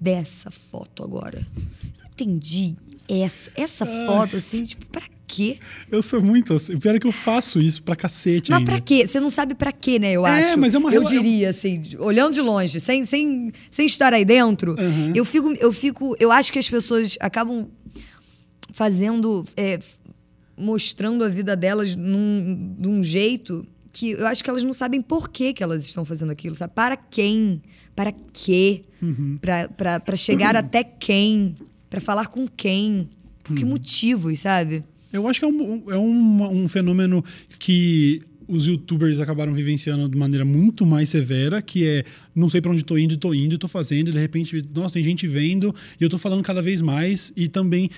[0.00, 1.46] dessa foto agora?
[1.84, 2.76] Eu não entendi
[3.10, 5.58] essa, essa foto assim, tipo, pra quê?
[5.90, 6.76] Eu sou muito assim.
[6.78, 8.70] Pior é que eu faço isso pra cacete Mas ainda.
[8.72, 9.06] pra quê?
[9.06, 10.12] Você não sabe pra quê, né?
[10.12, 10.58] Eu É, acho.
[10.58, 14.24] mas é uma Eu rela- diria, assim, olhando de longe, sem, sem, sem estar aí
[14.24, 15.12] dentro, Uhum.
[15.14, 15.52] eu fico.
[15.54, 16.16] Eu fico.
[16.18, 17.68] Eu acho que as pessoas acabam
[18.72, 19.44] fazendo.
[19.56, 19.78] é,
[20.56, 25.00] mostrando a vida delas num, de um jeito que eu acho que elas não sabem
[25.00, 26.74] por que, que elas estão fazendo aquilo, sabe?
[26.74, 27.62] Para quem?
[27.96, 28.84] Para quê?
[29.00, 29.38] Uhum.
[29.40, 31.54] Para chegar até quem?
[31.90, 33.08] Para falar com quem?
[33.42, 33.58] Por Uhum.
[33.58, 34.84] que motivos, sabe?
[35.12, 37.24] Eu acho que é um, é um, um fenômeno
[37.58, 42.72] que os youtubers acabaram vivenciando de maneira muito mais severa, que é não sei para
[42.72, 46.04] onde tô indo, tô indo, tô fazendo, e de repente, nossa, tem gente vendo, e
[46.04, 47.90] eu tô falando cada vez mais, e também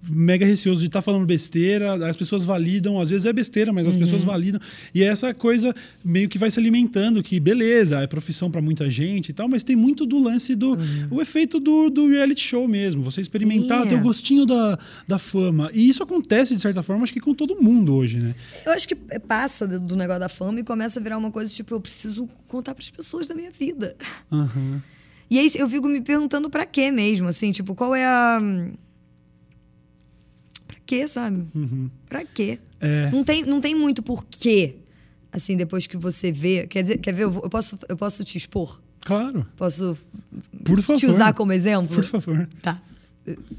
[0.00, 3.96] mega receoso de estar falando besteira, as pessoas validam, às vezes é besteira, mas as
[3.96, 4.60] pessoas validam.
[4.94, 5.74] E é essa coisa
[6.04, 9.64] meio que vai se alimentando, que beleza, é profissão para muita gente e tal, mas
[9.64, 10.78] tem muito do lance do
[11.10, 13.88] o efeito do, do reality show mesmo, você experimentar, É.
[13.90, 15.70] ter o gostinho da, da fama.
[15.74, 18.34] E isso acontece, de certa forma, acho que com todo mundo hoje, né?
[18.64, 21.74] Eu acho que passa do negócio da fama e começa a virar uma coisa tipo,
[21.74, 23.96] eu preciso contar para as pessoas da minha vida.
[24.30, 24.82] Aham.
[25.30, 28.40] E aí eu fico me perguntando pra quê mesmo, assim, tipo, qual é a.
[30.88, 31.44] Quê, sabe?
[31.54, 31.90] Uhum.
[32.08, 32.58] Pra quê?
[32.80, 33.10] É.
[33.10, 34.76] Não tem, não tem muito porquê,
[35.30, 36.66] assim, depois que você vê.
[36.66, 37.24] Quer dizer, quer ver?
[37.24, 38.80] Eu, vou- eu posso, eu posso te expor?
[39.00, 39.46] Claro.
[39.54, 39.98] Posso
[40.64, 40.98] Por favor.
[40.98, 41.94] te usar como exemplo?
[41.94, 42.48] Por favor.
[42.62, 42.80] Tá.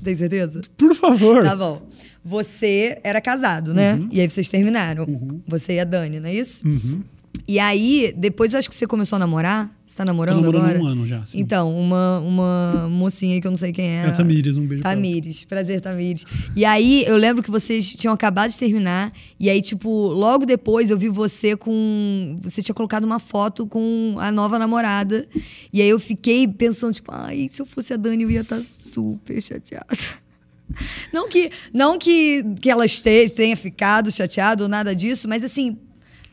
[0.04, 0.62] Tem certeza?
[0.76, 1.44] Por favor.
[1.44, 1.88] Tá bom.
[2.26, 4.00] Você era casado, né?
[4.12, 5.06] E aí vocês terminaram.
[5.48, 6.68] Você e a Dani, não é isso?
[6.68, 7.04] Uhum.
[7.48, 9.72] E aí, depois eu acho que você começou a namorar.
[9.86, 10.80] Você tá namorando, namorando agora?
[10.80, 11.40] um ano já, sim.
[11.40, 14.04] Então, uma, uma mocinha que eu não sei quem é.
[14.04, 14.84] É a Tamires, um beijo.
[14.84, 16.26] Tamires, prazer, Tamires.
[16.56, 19.12] E aí, eu lembro que vocês tinham acabado de terminar.
[19.40, 22.40] E aí, tipo, logo depois eu vi você com.
[22.44, 25.28] Você tinha colocado uma foto com a nova namorada.
[25.74, 28.62] E aí eu fiquei pensando, tipo, ai, se eu fosse a Dani, eu ia estar
[28.94, 29.98] super chateada.
[31.12, 35.78] Não que, não que, que ela esteja, tenha ficado chateada ou nada disso, mas assim,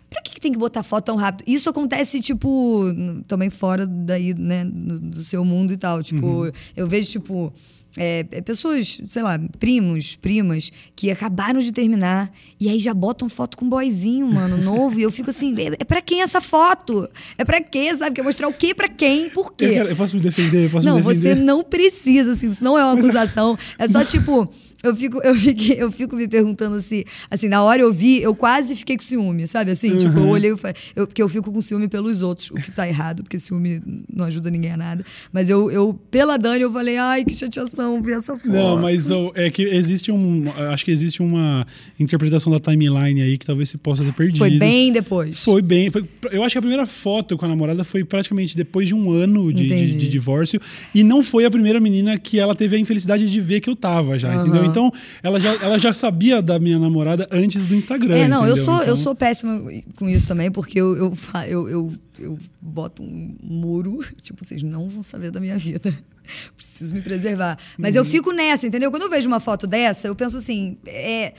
[0.09, 1.49] pra que, que tem que botar foto tão rápido?
[1.49, 2.85] Isso acontece, tipo,
[3.27, 6.03] também fora daí, né, do, do seu mundo e tal.
[6.03, 7.53] Tipo, eu vejo, tipo,
[7.97, 12.31] é, é, pessoas, sei lá, primos, primas, que acabaram de terminar
[12.61, 14.99] e aí já botam foto com um boyzinho, mano, novo.
[14.99, 17.09] e eu fico assim, é, é pra quem essa foto?
[17.39, 18.17] É pra quê, sabe?
[18.17, 19.31] Quer mostrar o quê pra quem?
[19.31, 19.65] Por quê?
[19.67, 20.67] Eu, quero- eu posso me defender?
[20.67, 21.43] Eu posso não, me você defender?
[21.45, 23.57] não precisa, assim, isso não é uma acusação.
[23.79, 24.49] É só tipo,
[24.83, 28.35] eu fico, eu fiquei, eu fico me perguntando se, assim, na hora eu vi, eu
[28.35, 29.71] quase fiquei com ciúme, sabe?
[29.73, 32.55] Assim, tipo, eu olhei, e falei- eu, porque eu fico com ciúme pelos outros, o
[32.55, 33.83] que tá errado, porque ciúme
[34.13, 35.05] não ajuda ninguém a nada.
[35.33, 38.49] Mas eu, eu pela Dani, eu falei, ai, que chateação ver essa foto.
[38.49, 40.45] Não, mas é que existe um.
[40.73, 41.67] Acho que existe uma
[41.99, 44.39] interpretação da timeline aí que talvez se possa ter perdido.
[44.39, 45.43] Foi bem depois.
[45.43, 45.91] Foi bem.
[45.91, 49.11] Foi, eu acho que a primeira foto com a namorada foi praticamente depois de um
[49.11, 50.61] ano de, de, de divórcio.
[50.95, 53.77] E não foi a primeira menina que ela teve a infelicidade de ver que eu
[53.77, 54.61] tava já, entendeu?
[54.63, 54.67] Aham.
[54.71, 58.17] Então, ela já, ela já sabia da minha namorada antes do Instagram.
[58.17, 58.65] É, não, eu entendeu?
[58.65, 59.63] sou, eu Então- sou péssima
[59.97, 61.13] com isso também, porque eu, eu,
[61.49, 65.93] eu, eu, eu boto um muro, tipo, vocês não vão saber da minha vida.
[66.57, 67.59] Preciso me preservar.
[67.79, 68.01] Mas Uhum.
[68.01, 68.91] eu fico nessa, entendeu?
[68.91, 71.35] Quando eu vejo uma foto dessa, eu penso assim, é.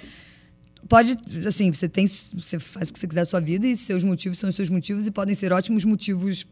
[0.87, 2.07] Pode, assim, você tem.
[2.07, 4.69] Você faz o que você quiser da sua vida e seus motivos são os seus
[4.69, 6.45] motivos e podem ser ótimos motivos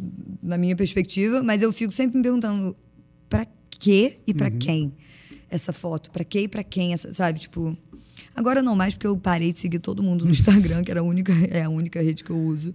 [0.43, 2.75] na minha perspectiva, mas eu fico sempre me perguntando
[3.29, 4.37] pra quê e Uhum.
[4.37, 4.93] pra quem
[5.49, 6.11] essa foto?
[6.11, 7.39] Pra quê e pra quem essa, sabe?
[7.39, 7.77] Tipo,
[8.35, 10.31] agora não mais porque eu parei de seguir todo mundo no
[10.69, 12.73] Instagram, que era a única é a única rede que eu uso.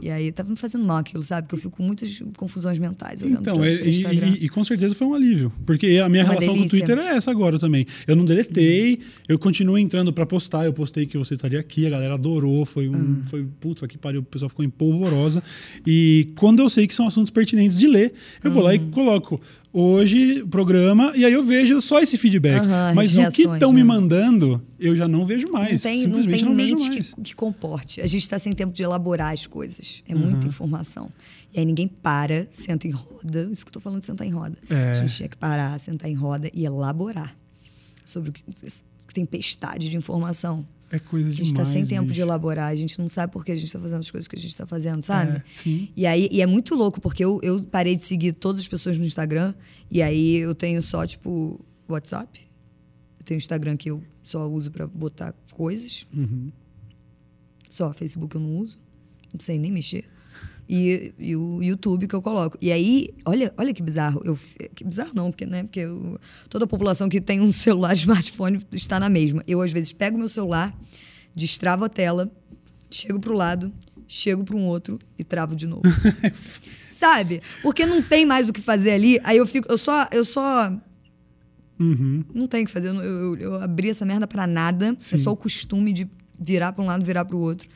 [0.00, 1.46] E aí tava me fazendo mal aquilo, sabe?
[1.46, 4.26] Que eu fico com muitas confusões mentais olhando Então, é- e, Instagram.
[4.40, 5.52] e- e com certeza foi um alívio.
[5.64, 6.86] Porque a minha Uma relação com o delícia.
[6.86, 7.86] Twitter é essa agora também.
[8.04, 8.98] Eu não deletei,
[9.28, 10.64] eu continuo entrando pra postar.
[10.64, 12.64] Eu postei que você estaria aqui, a galera adorou.
[12.64, 12.94] Foi um.
[12.96, 13.22] Uhum.
[13.26, 15.40] Foi, putz, aqui pariu, o pessoal ficou empolvorosa.
[15.86, 18.90] E quando eu sei que são assuntos pertinentes de ler, eu vou lá e Uhum.
[18.90, 19.40] coloco.
[19.72, 22.60] Hoje, programa, e aí eu vejo só esse feedback.
[22.60, 23.84] As Mas o que estão me né?
[23.84, 25.82] mandando, eu já não vejo mais.
[25.82, 27.14] não tem, não Simplesmente tem não, vejo mente mais.
[27.14, 28.00] que, que comporte.
[28.02, 30.02] A gente está sem tempo de elaborar as coisas.
[30.06, 30.48] É muita Uhum.
[30.48, 31.10] informação.
[31.54, 33.48] E aí ninguém para, senta em roda.
[33.50, 34.58] Isso que eu tô falando de sentar em roda.
[34.68, 34.90] É.
[34.90, 37.34] A gente tinha que parar, sentar em roda e elaborar
[38.04, 40.66] sobre o que, que tempestade de informação.
[40.92, 41.48] É coisa A demais.
[41.48, 42.20] gente está sem tempo de bicho.
[42.20, 44.38] elaborar, a gente não sabe por que a gente está fazendo as coisas que a
[44.38, 45.38] gente está fazendo, sabe?
[45.38, 45.88] É, sim.
[45.96, 48.98] E aí e é muito louco, porque eu, eu parei de seguir todas as pessoas
[48.98, 49.54] no Instagram,
[49.90, 52.40] e aí eu tenho só, tipo, WhatsApp.
[53.18, 56.06] Eu tenho Instagram que eu só uso para botar coisas.
[56.14, 56.52] Uhum.
[57.70, 58.78] Só Facebook eu não uso.
[59.32, 60.04] Não sei nem mexer.
[60.68, 62.56] E, e o YouTube que eu coloco.
[62.60, 64.22] E aí, olha, olha que bizarro.
[64.24, 64.38] Eu,
[64.74, 68.60] que bizarro não, porque, né, porque eu- toda a população que tem um celular, smartphone,
[68.72, 69.42] está na mesma.
[69.46, 70.74] Eu, às vezes, pego meu celular,
[71.34, 72.30] destravo a tela,
[72.88, 73.72] chego pro lado,
[74.08, 75.82] chego para um outro e travo de novo.
[76.90, 77.42] Sabe?
[77.62, 79.18] Porque não tem mais o que fazer ali.
[79.24, 79.70] Aí eu fico.
[79.70, 80.06] Eu só.
[80.12, 80.72] Eu só
[81.80, 82.22] Uhum.
[82.32, 82.88] não tem o que fazer.
[82.88, 84.94] Eu, eu, eu abri essa merda pra nada.
[84.98, 85.16] Sim.
[85.16, 86.08] É só o costume de
[86.38, 87.68] virar pra um lado, virar pro outro.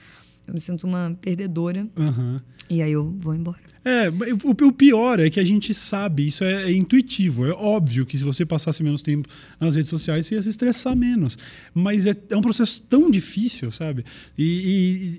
[0.47, 1.87] Eu me sinto uma perdedora.
[1.97, 2.41] Aham.
[2.69, 3.59] E aí eu vou embora.
[3.85, 7.47] É, o, o pior é que a gente sabe, isso é, é intuitivo.
[7.47, 9.29] É óbvio que se você passasse menos tempo
[9.61, 11.39] nas redes sociais, você ia se estressar menos.
[11.73, 14.05] Mas é, é um processo tão difícil, sabe?
[14.37, 14.43] E,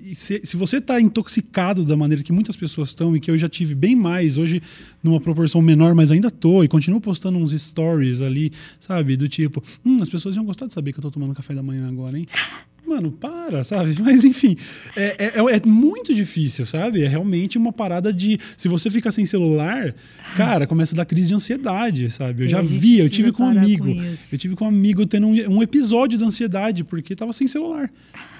[0.06, 3.30] e- e se, se você está intoxicado da maneira que muitas pessoas estão, e que
[3.30, 4.60] eu já tive bem mais, hoje
[5.02, 9.16] numa proporção menor, mas ainda tô, e continuo postando uns stories ali, sabe?
[9.16, 11.62] Do tipo, hum, as pessoas iam gostar de saber que eu tô tomando café da
[11.62, 12.28] manhã agora, hein?
[12.88, 13.94] Mano, para, sabe?
[14.02, 14.56] Mas enfim,
[14.96, 17.02] é, é, é- é muito difícil, sabe?
[17.04, 18.38] É realmente uma parada de.
[18.56, 19.94] Se você fica sem celular,
[20.36, 22.42] cara, começa a dar crise de ansiedade, sabe?
[22.42, 23.84] Eu É, já vi, eu tive com um amigo.
[23.84, 27.46] com eu tive com um amigo tendo um, um episódio de ansiedade, porque tava sem
[27.46, 27.90] celular.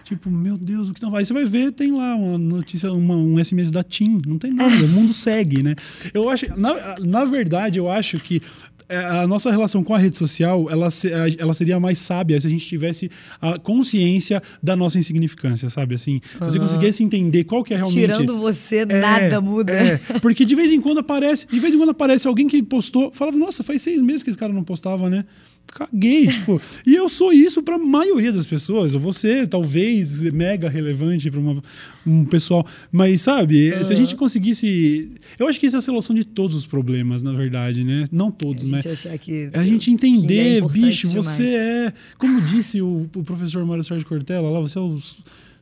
[0.05, 1.21] Tipo, meu Deus, o que não vai?
[1.21, 4.23] Aí você vai ver, tem lá uma notícia, uma- um SMS da TIM.
[4.27, 5.75] Não tem nada, o mundo segue, né?
[6.15, 6.47] Eu acho.
[6.59, 8.41] Na, na verdade, eu acho que
[8.89, 10.89] a nossa relação com a rede social ela,
[11.39, 13.11] ela seria mais sábia se a gente tivesse
[13.41, 15.95] a consciência da nossa insignificância, sabe?
[15.95, 17.99] Assim, se você conseguisse entender qual que é realmente.
[18.01, 19.73] Tirando você, É, nada muda.
[19.73, 23.13] é, porque de vez em quando aparece, de vez em quando aparece alguém que postou,
[23.13, 25.25] falava, nossa, faz seis meses que esse cara não postava, né?
[25.73, 26.61] Caguei, tipo.
[26.87, 28.95] E eu sou isso pra maioria das pessoas.
[28.95, 31.63] Eu vou ser, talvez, mega relevante pra uma-
[32.07, 32.67] um pessoal.
[32.91, 35.11] Mas, sabe, se a gente conseguisse.
[35.39, 38.07] Eu acho que isso é a solução de todos os problemas, na verdade, né?
[38.11, 38.83] Não todos, A né?
[38.83, 39.51] gente achar que.
[39.53, 41.27] É a gente é entender, importante bicho, demais.
[41.27, 41.93] você é.
[42.17, 45.17] Como disse o, o professor Mário Sérgio Cortella lá, você é o s-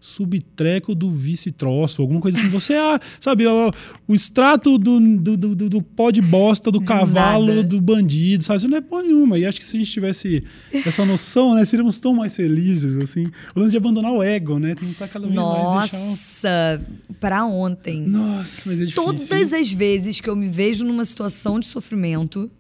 [0.07, 2.49] subtreco do vice-troço, alguma coisa assim.
[2.49, 3.73] Você é, sabe, o,
[4.07, 7.63] o extrato do, do, do, do- pó de bosta do De cavalo nada.
[7.65, 8.61] do bandido, sabe?
[8.61, 9.39] Você não é porra nenhuma.
[9.39, 10.45] E acho que se a gente tivesse
[10.85, 13.27] essa noção, né, seríamos tão mais felizes, assim.
[13.55, 14.75] O lance de abandonar o ego, né?
[14.75, 15.99] Tentar cada vez mais deixar.
[15.99, 16.87] o- Nossa,
[17.21, 18.01] pra ontem.
[18.03, 19.05] Nossa, mas é difícil.
[19.05, 22.51] Todas as vezes que eu me vejo numa situação de sofrimento,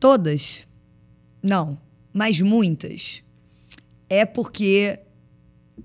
[0.00, 0.66] todas,
[1.42, 1.78] não,
[2.12, 3.22] mas muitas,
[4.08, 4.98] é porque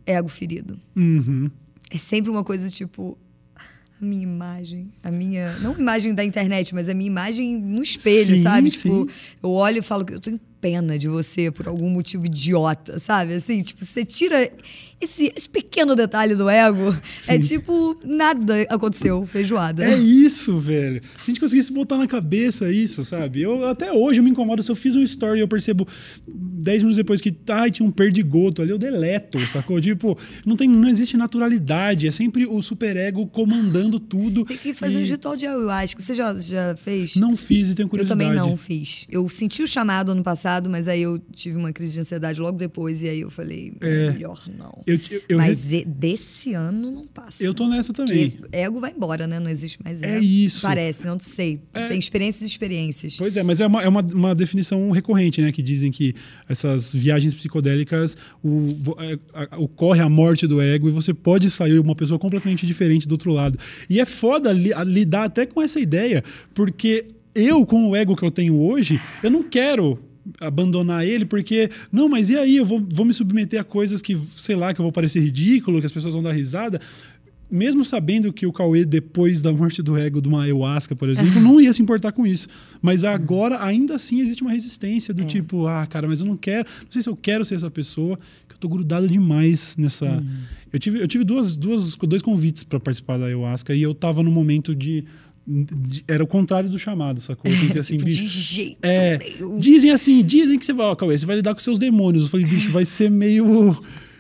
[0.06, 0.80] ego ferido.
[0.96, 1.50] Uhum.
[1.90, 3.18] É sempre uma coisa tipo
[3.56, 8.36] a minha imagem, a minha, não imagem da internet, mas a minha imagem no espelho,
[8.38, 8.72] Sim, sabe?
[8.72, 8.78] sim.
[8.78, 9.08] Tipo,
[9.44, 13.34] eu olho e falo que eu tenho pena de você por algum motivo idiota, sabe?
[13.34, 14.52] Assim, tipo, você tira
[15.02, 16.96] esse, esse pequeno detalhe do ego,
[17.28, 19.84] é tipo nada aconteceu, feijoada.
[19.84, 21.02] É isso, velho.
[21.18, 23.42] Se a gente conseguisse botar na cabeça isso, sabe?
[23.42, 24.62] Eu até hoje eu me incomodo.
[24.62, 25.88] Se eu fiz um story e eu percebo
[26.28, 29.82] 10 minutos depois que ai, tinha um perdigoto ali, eu deleto, sacou?
[29.82, 32.08] Tipo, não, tem, não existe naturalidade.
[32.08, 34.46] É sempre o superego comandando tudo.
[34.46, 36.00] Tem que fazer e um ritual de ayahuasca.
[36.00, 37.16] Você já, já fez?
[37.16, 38.24] Não fiz e tenho Eu curiosidade.
[38.24, 39.08] também não fiz.
[39.10, 42.58] Eu senti o chamado ano passado, mas aí eu tive uma crise de ansiedade logo
[42.58, 44.12] depois, e aí eu falei, É.
[44.12, 44.82] melhor não.
[44.86, 47.44] Eu, eu, eu, mas e- desse ano não passa.
[47.44, 48.32] eu tô nessa também.
[48.32, 49.40] Porque ego vai embora, né?
[49.40, 50.08] Não existe mais ego.
[50.14, 50.62] É isso.
[50.62, 51.62] Parece, não sei.
[51.74, 51.88] É.
[51.88, 53.16] Tem experiências e experiências.
[53.18, 55.52] Pois é, mas é, uma, é uma, uma definição recorrente, né?
[55.52, 56.14] Que dizem que
[56.50, 58.68] essas viagens psicodélicas o,
[59.00, 63.08] é, a- ocorre a morte do ego e você pode sair uma pessoa completamente diferente
[63.08, 63.58] do outro lado.
[63.90, 66.24] E é foda li- a- lidar até com essa ideia,
[66.54, 69.98] porque eu, com o ego que eu tenho hoje, eu não quero
[70.40, 74.16] abandonar ele porque não mas e aí eu vou, vou me submeter a coisas que
[74.36, 76.80] sei lá que eu vou parecer ridículo que as pessoas vão dar risada
[77.52, 81.38] mesmo sabendo que o Cauê, depois da morte do ego de uma ayahuasca, por exemplo,
[81.42, 82.48] não ia se importar com isso.
[82.82, 86.66] Mas agora, ainda assim, existe uma resistência do tipo, ah, cara, mas eu não quero,
[86.84, 88.18] não sei se eu quero ser essa pessoa,
[88.48, 90.24] que eu tô grudado demais nessa.
[90.72, 94.24] Eu tive, eu tive duas, duas, dois convites para participar da ayahuasca e eu tava
[94.24, 95.04] no momento de.
[96.08, 97.52] Era o contrário do chamado, sacou?
[97.52, 98.22] Eu pensei assim, Tipo, bicho.
[98.24, 99.58] de jeito É, nenhum.
[99.58, 102.24] dizem assim, dizem que você vai, ó, Cauê, você vai lidar com seus demônios.
[102.24, 103.46] Eu falei, bicho, vai ser meio.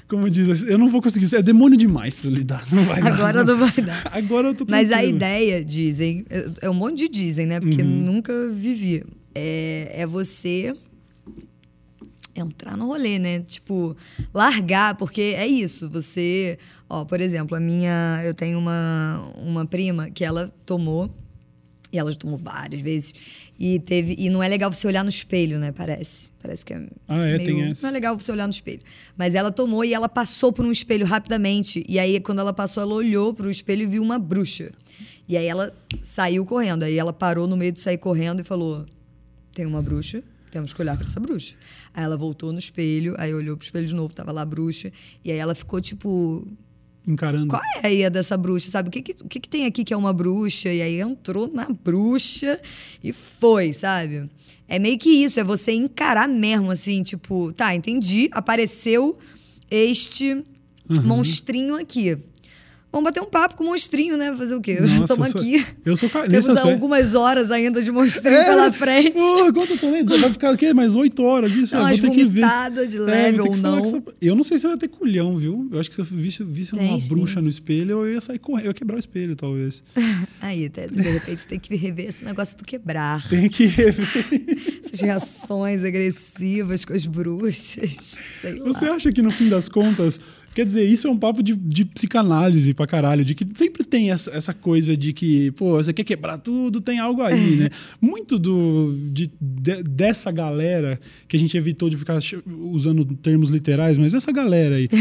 [0.07, 2.65] Como diz, eu não vou conseguir, é demônio demais pra lidar.
[2.69, 3.13] Não vai dar.
[3.13, 4.03] Agora não vai dar.
[4.11, 5.15] Agora eu tô Mas a tranquilo.
[5.15, 7.59] ideia, dizem, é- é um monte de dizem, né?
[7.61, 7.87] Porque Uhum.
[7.87, 9.03] nunca vivi.
[9.33, 10.75] É, é você
[12.35, 13.39] entrar no rolê, né?
[13.41, 13.95] Tipo,
[14.33, 15.89] largar, porque é isso.
[15.89, 16.57] Você,
[16.89, 21.13] ó, por exemplo, a minha, eu tenho uma, uma prima que ela tomou
[21.91, 23.13] e ela já tomou várias vezes
[23.59, 25.71] e teve e não é legal você olhar no espelho, né?
[25.71, 26.87] Parece, parece que é.
[27.07, 27.37] Ah, é?
[27.37, 27.81] meio- Tem essa.
[27.83, 28.81] Não é legal você olhar no espelho.
[29.17, 31.83] Mas ela tomou e ela passou por um espelho rapidamente.
[31.87, 34.71] E aí, quando ela passou, ela olhou pro espelho e viu uma bruxa.
[35.27, 36.83] E aí ela saiu correndo.
[36.83, 38.85] Aí ela parou no meio de sair correndo e falou:
[39.53, 41.55] Tem uma bruxa, temos que olhar para essa bruxa.
[41.93, 44.91] Aí ela voltou no espelho, aí olhou pro espelho de novo, tava lá a bruxa.
[45.23, 46.47] E aí ela ficou tipo:
[47.07, 47.47] Encarando.
[47.47, 48.89] qual é a dessa bruxa, sabe?
[48.89, 50.69] O que, que, o que, que tem aqui que é uma bruxa?
[50.69, 52.59] E aí entrou na bruxa
[53.03, 54.29] e foi, sabe?
[54.67, 59.17] É meio que isso, é você encarar mesmo, assim, tipo, tá, entendi, apareceu
[59.69, 60.43] este
[61.03, 62.17] monstrinho aqui.
[62.91, 64.35] Vamos bater um papo com o monstrinho, né?
[64.35, 64.73] Fazer o quê?
[64.83, 65.65] Estamos eu aqui.
[65.85, 69.11] Eu sou ca- Temos aspecto- algumas horas ainda de monstrinho É, pela frente.
[69.13, 70.03] Porra, quanto também?
[70.03, 70.73] Vai ficar o quê?
[70.73, 71.55] Mais oito horas?
[71.55, 72.41] Isso, Dá eu umas vou ter que ver.
[72.87, 73.79] de É, leve ter ou não.
[73.79, 75.69] essa- Eu não sei se eu ia ter culhão, viu?
[75.71, 77.07] Eu acho que se eu visse, visse Tem, uma sim.
[77.07, 78.65] bruxa no espelho, eu ia sair correndo.
[78.65, 79.81] Eu ia quebrar o espelho, talvez.
[80.41, 83.25] Aí, de repente, tem que rever esse negócio do quebrar.
[83.29, 84.05] Tem que rever.
[84.83, 88.19] Essas reações agressivas com as bruxas.
[88.41, 88.65] Sei lá.
[88.65, 90.19] Você acha que no fim das contas.
[90.53, 94.11] Quer dizer, isso é um papo de, de psicanálise pra caralho, de que sempre tem
[94.11, 97.69] essa, essa coisa de que, pô, você quer quebrar tudo, tem algo aí, né?
[98.01, 103.97] Muito do, de, de- dessa galera, que a gente evitou de ficar usando termos literais,
[103.97, 104.89] mas essa galera aí.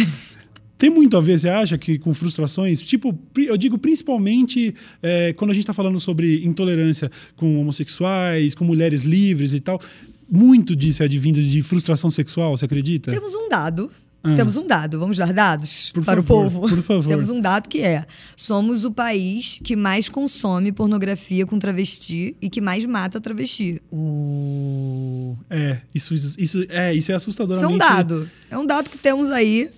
[0.79, 2.81] Tem muito a ver, você acha, que com frustrações?
[2.81, 8.65] Tipo, eu digo principalmente é, quando a gente está falando sobre intolerância com homossexuais, com
[8.65, 9.79] mulheres livres e tal.
[10.27, 13.11] Muito disso é advindo de frustração sexual, você acredita?
[13.13, 13.91] Temos um dado.
[14.23, 14.35] Ah.
[14.35, 14.99] Temos um dado.
[14.99, 16.69] Vamos dar dados Por para favor, o povo?
[16.69, 17.09] por favor.
[17.09, 18.07] Temos um dado que é:
[18.37, 23.81] somos o país que mais consome pornografia com travesti e que mais mata travesti.
[23.91, 25.37] O...
[25.49, 28.31] É, isso, isso, é, isso é Isso é um dado.
[28.51, 29.71] É um dado que temos aí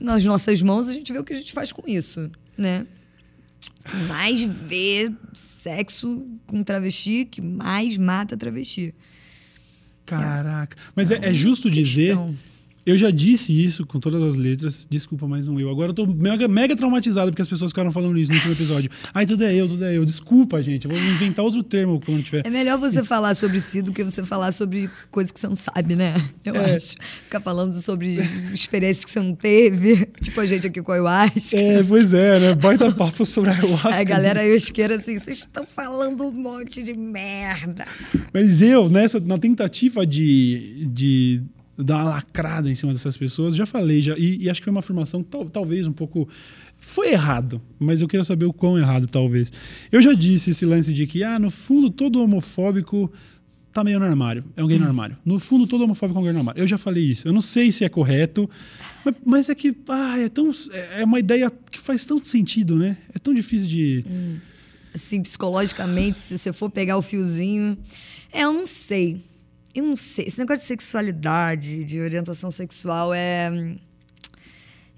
[0.00, 2.86] nas nossas mãos, a gente vê o que a gente faz com isso, né?
[3.84, 8.94] Que mais vê sexo com travesti, que mais mata travesti.
[10.06, 10.76] Caraca.
[10.96, 12.16] Mas é, é justo dizer...
[12.86, 14.86] Eu já disse isso com todas as letras.
[14.90, 15.70] Desculpa, mais um eu.
[15.70, 18.90] Agora eu tô mega, mega traumatizado porque as pessoas ficaram falando isso no último episódio.
[19.14, 20.04] Ai, tudo é eu, tudo é eu.
[20.04, 20.84] Desculpa, gente.
[20.86, 22.46] Eu vou inventar outro termo quando tiver.
[22.46, 25.56] É melhor você falar sobre si do que você falar sobre coisas que você não
[25.56, 26.14] sabe, né?
[26.44, 26.74] Eu É.
[26.76, 26.94] acho.
[27.24, 28.18] Ficar falando sobre
[28.52, 30.04] experiências que você não teve.
[30.20, 31.56] Tipo a gente aqui com a ayahuasca.
[31.56, 32.54] É, pois é, né?
[32.54, 33.94] Baita papo sobre a ayahuasca.
[33.94, 37.86] A galera ayahuasqueira assim, vocês estão falando um monte de merda.
[38.32, 41.42] Mas eu, nessa, na tentativa de, de
[41.76, 44.70] dar uma lacrada em cima dessas pessoas, já falei, já, e, e acho que foi
[44.70, 46.28] uma afirmação tal- talvez um pouco.
[46.78, 49.50] Foi errado, mas eu queria saber o quão errado, talvez.
[49.90, 53.10] Eu já disse esse lance de que, ah, no fundo, todo homofóbico
[53.72, 54.44] tá meio no armário.
[54.56, 55.16] É gay no armário.
[55.24, 56.60] No fundo, todo homofóbico é gay no armário.
[56.60, 57.26] Eu já falei isso.
[57.26, 58.48] Eu não sei se é correto,
[59.04, 60.52] mas, mas é que, ah, é tão.
[60.70, 62.98] É é uma ideia que faz tanto sentido, né?
[63.14, 64.04] É tão difícil de.
[64.94, 67.76] Assim, psicologicamente, se você for pegar o fiozinho.
[68.32, 69.22] É, eu não sei.
[69.74, 70.26] Eu não sei.
[70.26, 73.50] Esse negócio de sexualidade, de orientação sexual é.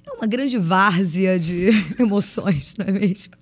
[0.07, 1.69] É uma grande várzea de
[1.99, 3.35] emoções, não é mesmo?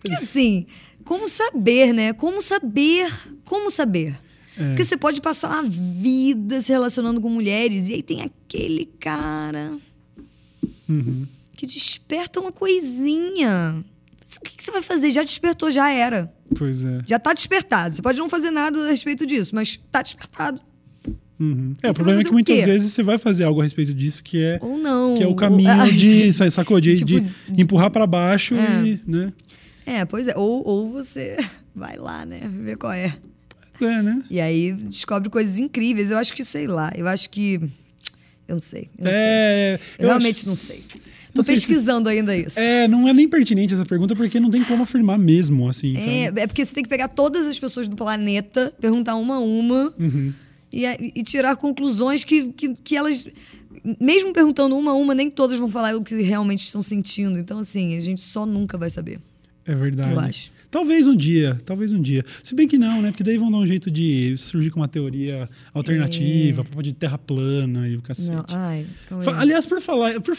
[0.00, 0.66] Porque assim,
[1.04, 2.12] como saber, né?
[2.12, 3.10] Como saber?
[3.44, 4.18] Como saber?
[4.58, 4.68] É.
[4.68, 9.78] Porque você pode passar uma vida se relacionando com mulheres e aí tem aquele cara
[10.88, 11.26] Uhum.
[11.56, 13.82] que desperta uma coisinha.
[14.36, 15.10] O que que você vai fazer?
[15.12, 16.32] Já despertou, já era.
[16.56, 16.98] Pois é.
[17.06, 17.96] Já tá despertado.
[17.96, 20.60] Você pode não fazer nada a respeito disso, mas tá despertado.
[21.40, 21.74] Uhum.
[21.82, 24.42] É, o problema é que muitas vezes você vai fazer algo a respeito disso que
[24.42, 25.16] é, Ou não.
[25.16, 26.78] que é o caminho de, sa- sacou?
[26.80, 28.86] De, Tipo, de empurrar pra baixo É.
[28.86, 29.32] e, né?
[29.86, 30.34] É, pois é.
[30.36, 31.36] Ou, ou você
[31.74, 32.40] vai lá, né?
[32.62, 33.14] Ver qual é.
[33.80, 34.22] É, né?
[34.30, 36.10] E aí descobre coisas incríveis.
[36.10, 37.54] Eu acho que, sei lá, eu acho que.
[38.46, 38.90] Eu não sei.
[38.98, 39.20] Eu, não sei.
[39.22, 40.84] É, eu eu realmente não sei.
[41.32, 42.58] Tô Não sei se- pesquisando ainda isso.
[42.58, 45.96] acho- é, não é nem pertinente essa pergunta porque não tem como afirmar mesmo, assim,
[45.96, 46.40] É, sabe?
[46.40, 49.94] é porque você tem que pegar todas as pessoas do planeta, perguntar uma a uma
[49.98, 50.32] Uhum.
[50.72, 53.26] E, e tirar conclusões que, que, que elas.
[54.00, 57.38] Mesmo perguntando uma a uma, nem todas vão falar o que realmente estão sentindo.
[57.38, 59.20] Então, assim, a gente só nunca vai saber.
[59.64, 60.12] É verdade.
[60.12, 60.52] Eu acho.
[60.70, 62.24] Talvez um dia, talvez um dia.
[62.44, 63.10] Se bem que não, né?
[63.10, 67.18] Porque daí vão dar um jeito de surgir com uma teoria alternativa, papo de terra
[67.18, 68.54] plana e o cacete.
[68.54, 68.56] É.
[68.56, 68.86] Não, ai.
[69.36, 70.36] Aliás, por falar, por,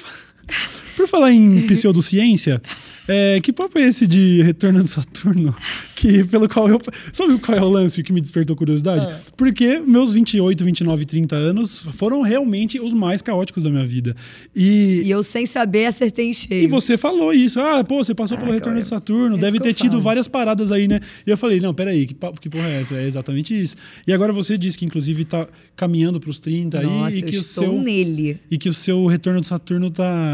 [0.95, 2.61] por falar em pseudociência,
[3.07, 5.55] é, que papo é esse de retorno de Saturno?
[5.95, 6.79] Que pelo qual eu.
[7.13, 9.05] Sabe qual é o lance que me despertou curiosidade?
[9.07, 9.19] Ah.
[9.37, 14.15] Porque meus 28, 29 e 30 anos foram realmente os mais caóticos da minha vida.
[14.55, 16.63] E, E eu, sem saber, acertei em cheio.
[16.63, 17.59] e você falou isso.
[17.59, 18.81] Ah, pô, você passou Ah, pelo retorno Cauê.
[18.83, 20.01] de Saturno, É deve ter eu tido falo.
[20.03, 20.99] várias paradas aí, né?
[21.25, 22.95] E eu falei, não, peraí, que, papo- que porra é essa?
[22.95, 23.75] É exatamente isso.
[24.07, 27.37] E agora você disse que, inclusive, tá caminhando pros 30 aí Nossa, e eu que
[27.37, 28.39] o estou seu nele.
[28.49, 30.30] e que o seu retorno de Saturno tá.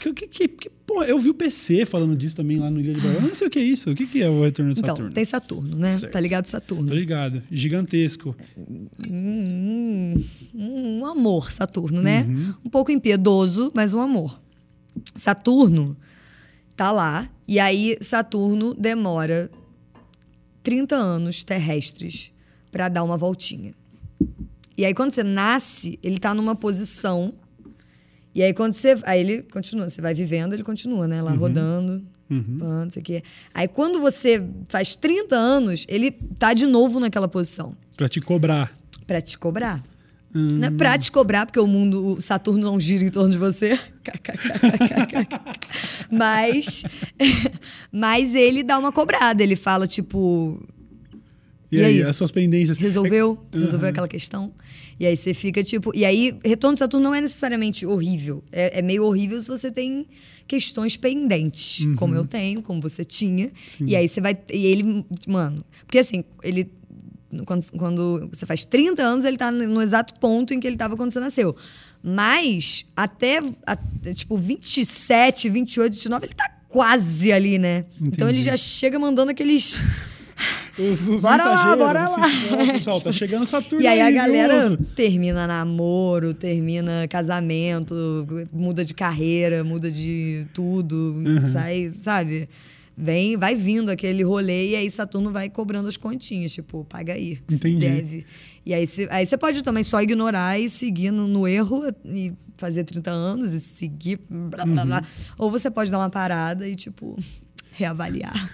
[0.00, 2.92] Que, que, que, que- pô, eu vi o PC falando disso também lá no Ilha
[2.92, 3.14] de Barão.
[3.16, 3.90] Eu não sei o que é isso.
[3.90, 5.12] O que, que é o retorno de Então, Saturno?
[5.12, 5.88] tem Saturno, né?
[5.90, 6.12] Certo.
[6.12, 6.88] Tá ligado Saturno.
[6.88, 7.40] Tô ligado.
[7.50, 8.34] Gigantesco.
[8.58, 10.24] Hum, hum,
[11.00, 12.22] um amor, Saturno, né?
[12.28, 12.54] Uhum.
[12.64, 14.40] Um pouco impiedoso, mas um amor.
[15.14, 15.96] Saturno
[16.76, 19.50] tá lá, e aí Saturno demora
[20.62, 22.32] 30 anos terrestres
[22.70, 23.72] para dar uma voltinha.
[24.76, 27.34] E aí, quando você nasce, ele tá numa posição.
[28.34, 28.94] E aí, quando você.
[29.04, 31.20] Aí ele continua, você vai vivendo, ele continua, né?
[31.20, 32.56] Lá rodando, Uhum.
[32.58, 33.22] pã, não sei o quê.
[33.52, 38.72] Aí, quando você faz 30 anos, ele tá de novo naquela posição Pra te cobrar.
[39.06, 39.82] para te cobrar.
[40.34, 43.36] Não é pra te cobrar, porque o mundo, o Saturno não gira em torno de
[43.36, 43.78] você.
[46.10, 46.82] mas,
[47.92, 49.42] mas ele dá uma cobrada.
[49.42, 50.62] Ele fala, tipo.
[51.70, 52.02] E, E aí, aí?
[52.02, 52.76] as suas pendências.
[52.76, 53.38] Resolveu?
[53.52, 53.90] É- Resolveu Aham.
[53.90, 54.52] aquela questão?
[54.98, 55.90] E aí você fica, tipo.
[55.94, 58.42] E aí, retorno de Saturno não é necessariamente horrível.
[58.52, 60.06] É, é meio horrível se você tem
[60.46, 61.96] questões pendentes, Uhum.
[61.96, 63.50] como eu tenho, como você tinha.
[63.80, 64.36] E aí você vai.
[64.52, 65.04] E ele.
[65.26, 65.64] Mano.
[65.86, 66.70] Porque assim, ele.
[67.46, 70.96] Quando, quando você faz 30 anos, ele tá no, exato ponto em que ele tava
[70.98, 71.56] quando você nasceu.
[72.02, 77.86] Mas até, até, tipo, 27, 28, 29, ele tá quase ali, né?
[78.00, 78.42] Então ele Entendi.
[78.50, 79.80] já chega mandando aqueles.
[80.78, 82.62] Os, os Bora lá, bora assim, lá.
[82.62, 84.84] ó, pessoal, tá chegando Saturno E aí a viu, galera outro?
[84.96, 87.94] termina namoro, termina casamento,
[88.52, 91.48] muda de carreira, muda de tudo, Uhum.
[91.52, 92.48] sai, sabe?
[92.96, 97.38] Vem, vai vindo aquele rolê e aí Saturno vai cobrando as continhas, tipo, paga aí,
[97.50, 97.78] Entendi.
[97.78, 98.26] deve.
[98.64, 102.32] E aí você aí você pode também só ignorar e seguir no, no erro e
[102.56, 104.86] fazer 30 anos e seguir blá, blá, Uhum.
[104.86, 105.02] blá.
[105.38, 107.18] Ou você pode dar uma parada e, tipo,
[107.72, 108.50] reavaliar.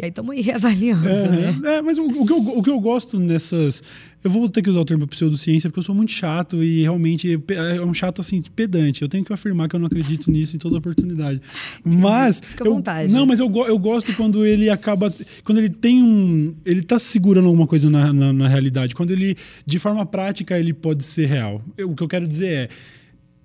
[0.00, 1.60] E aí estamos aí reavaliando, né?
[1.64, 3.82] É, é, mas o, o que eu, o que eu gosto nessas.
[4.22, 7.38] Eu vou ter que usar o termo pseudociência porque eu sou muito chato e realmente
[7.38, 9.00] pe- é um chato assim, pedante.
[9.00, 11.40] Eu tenho que afirmar que eu não acredito nisso em toda oportunidade.
[11.82, 12.40] Mas.
[12.40, 13.12] Fica à eu- vontade.
[13.12, 15.12] Não, mas eu, eu gosto quando ele acaba.
[15.42, 16.54] Quando ele tem um.
[16.66, 18.94] Ele tá segurando alguma coisa na, na, na realidade.
[18.94, 21.62] Quando ele, de forma prática, ele pode ser real.
[21.76, 22.68] Eu- o que eu quero dizer é.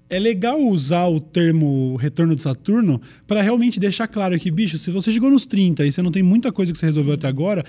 [0.07, 4.91] É legal usar o termo retorno de Saturno para realmente deixar claro que, bicho, se
[4.91, 7.63] você chegou nos 30 e você não tem muita coisa que você resolveu até agora,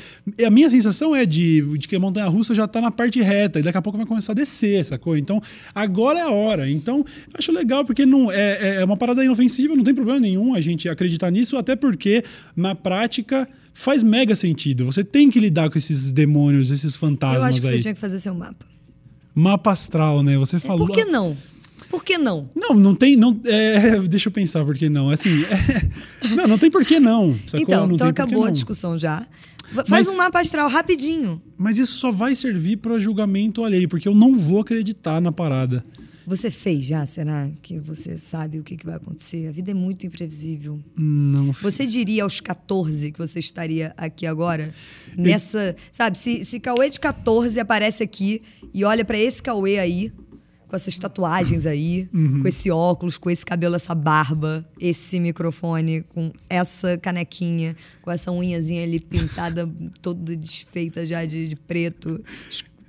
[0.47, 3.59] a minha sensação é de, de que a montanha russa já tá na parte reta
[3.59, 5.17] e daqui a pouco vai começar a descer, sacou?
[5.17, 5.41] Então,
[5.75, 6.71] agora é a hora.
[6.71, 10.61] Então, acho legal porque não é, é uma parada inofensiva, não tem problema nenhum a
[10.61, 12.23] gente acreditar nisso, até porque
[12.55, 14.85] na prática faz mega sentido.
[14.85, 17.77] Você tem que lidar com esses demônios, esses fantasmas Eu acho que aí.
[17.77, 18.67] você tinha que fazer seu mapa.
[19.35, 20.37] Mapa astral, né?
[20.39, 20.87] Você É, falou.
[20.87, 21.35] Por que não?
[21.89, 22.51] Por que não?
[22.55, 23.17] Não, não tem.
[23.17, 25.09] Não, é, deixa eu pensar por que não.
[25.11, 27.39] Assim, é, não, não tem por que não.
[27.47, 27.61] sacou?
[27.61, 29.21] Então, não então acabou a discussão já.
[29.73, 31.41] Va- Mas- Faz um mapa astral rapidinho.
[31.57, 35.85] Mas isso só vai servir para julgamento alheio, porque eu não vou acreditar na parada.
[36.27, 37.07] Você fez já?
[37.07, 39.47] Será que você sabe o que, que vai acontecer?
[39.47, 40.81] A vida é muito imprevisível.
[40.97, 41.53] Não.
[41.63, 44.75] Você diria aos 14 que você estaria aqui agora?
[45.17, 45.77] Nessa.
[45.93, 48.43] Sabe, se, se Cauê de 14 aparece aqui
[48.75, 50.13] e olha pra esse Cauê aí,
[50.69, 52.43] com essas tatuagens aí, Uhum.
[52.43, 58.31] com esse óculos, com esse cabelo, essa barba, esse microfone, com essa canequinha, com essa
[58.33, 59.69] unhazinha ali pintada,
[60.03, 62.21] toda desfeita já de, de preto,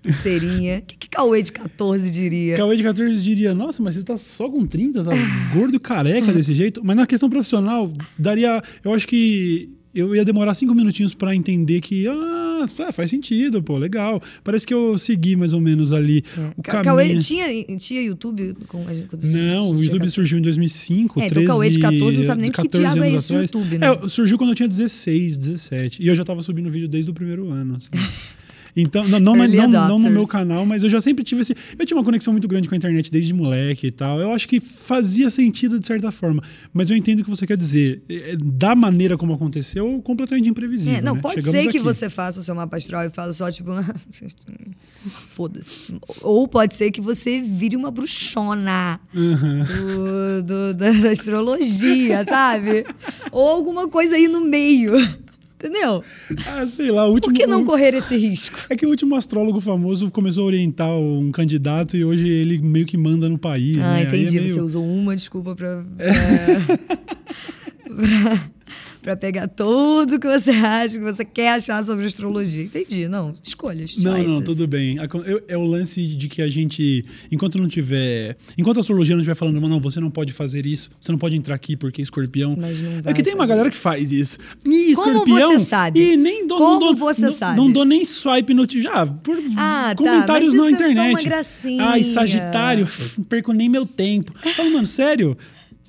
[0.01, 0.79] pulseirinha.
[0.79, 2.55] O que, que Cauê de 14 diria?
[2.57, 5.11] Cauê de 14 diria, nossa, mas você tá só com 30, tá
[5.53, 6.81] gordo careca desse jeito.
[6.83, 8.61] Mas na questão profissional, daria.
[8.83, 9.69] Eu acho que
[9.99, 14.21] eu ia demorar cinco minutinhos para entender que, ah, é, faz sentido, pô, legal.
[14.43, 16.23] Parece que eu segui mais ou menos ali
[16.57, 16.83] o Ca- caminho.
[16.83, 17.45] Cauê tinha,
[17.77, 18.55] tinha YouTube?
[18.67, 20.11] Com, quando Não, o YouTube 14?
[20.11, 22.83] surgiu em 2005, É, então 13, o Cauê de 14 não sabe nem que 14
[22.83, 23.41] diabo é esse atrás.
[23.51, 23.87] YouTube, né?
[23.87, 26.01] É, surgiu quando eu tinha 16, 17.
[26.03, 27.89] E eu já tava subindo vídeo desde o primeiro ano, assim.
[28.79, 31.55] Então, não, não, não, não no meu canal, mas eu já sempre tive esse.
[31.79, 34.19] Eu tinha uma conexão muito grande com a internet desde moleque e tal.
[34.19, 36.43] Eu acho que fazia sentido de certa forma.
[36.71, 38.03] Mas eu entendo o que você quer dizer.
[38.07, 40.99] É, é, Da maneira como aconteceu, completamente imprevisível.
[40.99, 41.21] É, não, né?
[41.21, 41.79] pode Chegamos ser que aqui.
[41.79, 43.71] você faça o seu mapa astral e fale só, tipo,
[45.29, 45.95] foda-se.
[46.21, 52.85] Ou pode ser que você vire uma bruxona do, do- da, da astrologia, sabe?
[53.31, 54.93] Ou alguma coisa aí no meio.
[55.59, 56.03] Entendeu?
[56.45, 57.33] Ah, sei lá, o último.
[57.33, 58.59] Por que não correr esse risco?
[58.69, 62.85] É que o último astrólogo famoso começou a orientar um candidato e hoje ele meio
[62.85, 63.77] que manda no país.
[63.79, 63.95] Ah, né?
[64.01, 64.37] Aí entendi.
[64.37, 65.83] é meio- Você usou uma desculpa pra.
[65.83, 66.87] pra-
[67.95, 68.56] pra-
[69.07, 72.65] pra pegar tudo que você acha, que você quer achar sobre astrologia.
[72.65, 73.07] Entendi.
[73.07, 73.95] Não, escolhas.
[73.97, 74.43] Não, não, choices.
[74.43, 74.97] tudo bem.
[75.47, 78.35] É o lance de que a gente, enquanto não tiver.
[78.57, 81.37] Enquanto a astrologia não estiver falando, não, você não pode fazer isso, você não pode
[81.37, 82.57] entrar aqui porque é escorpião.
[82.57, 82.67] Não
[83.09, 83.81] é que tem uma galera que isso.
[83.83, 84.37] faz isso.
[84.65, 85.53] E Como escorpião.
[85.57, 86.01] você sabe?
[86.01, 87.55] E nem dou, Como não dou, você não, sabe?
[87.57, 88.67] Não dou nem swipe no.
[88.69, 91.13] Já, por Ah, tá, comentários mas na isso é só internet.
[91.13, 91.83] uma gracinha.
[91.85, 92.85] Ai, Sagitário,
[93.17, 94.33] não perco nem meu tempo.
[94.53, 95.37] Fala, mano, sério?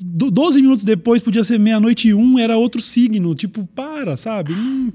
[0.01, 3.35] Do- 12 minutos depois podia ser meia-noite e um, era outro signo.
[3.35, 4.53] Tipo, para, sabe?
[4.53, 4.93] Hum.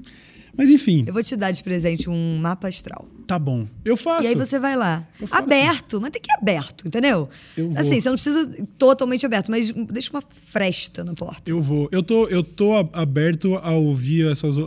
[0.56, 3.08] Mas enfim, Eu vou te dar de presente um mapa astral.
[3.26, 3.66] tá bom.
[3.84, 4.22] Eu faço.
[4.24, 5.04] E aí você vai lá.
[5.32, 7.28] Aberto, mas tem que ir aberto, entendeu?
[7.56, 7.78] Eu vou.
[7.80, 8.48] Assim, você não precisa
[8.78, 11.50] totalmente aberto, mas deixa uma fresta na porta.
[11.50, 11.88] Eu vou.
[11.90, 14.62] Eu tô, eu tô aberto a ouvir essas, a-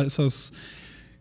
[0.00, 0.50] a- essas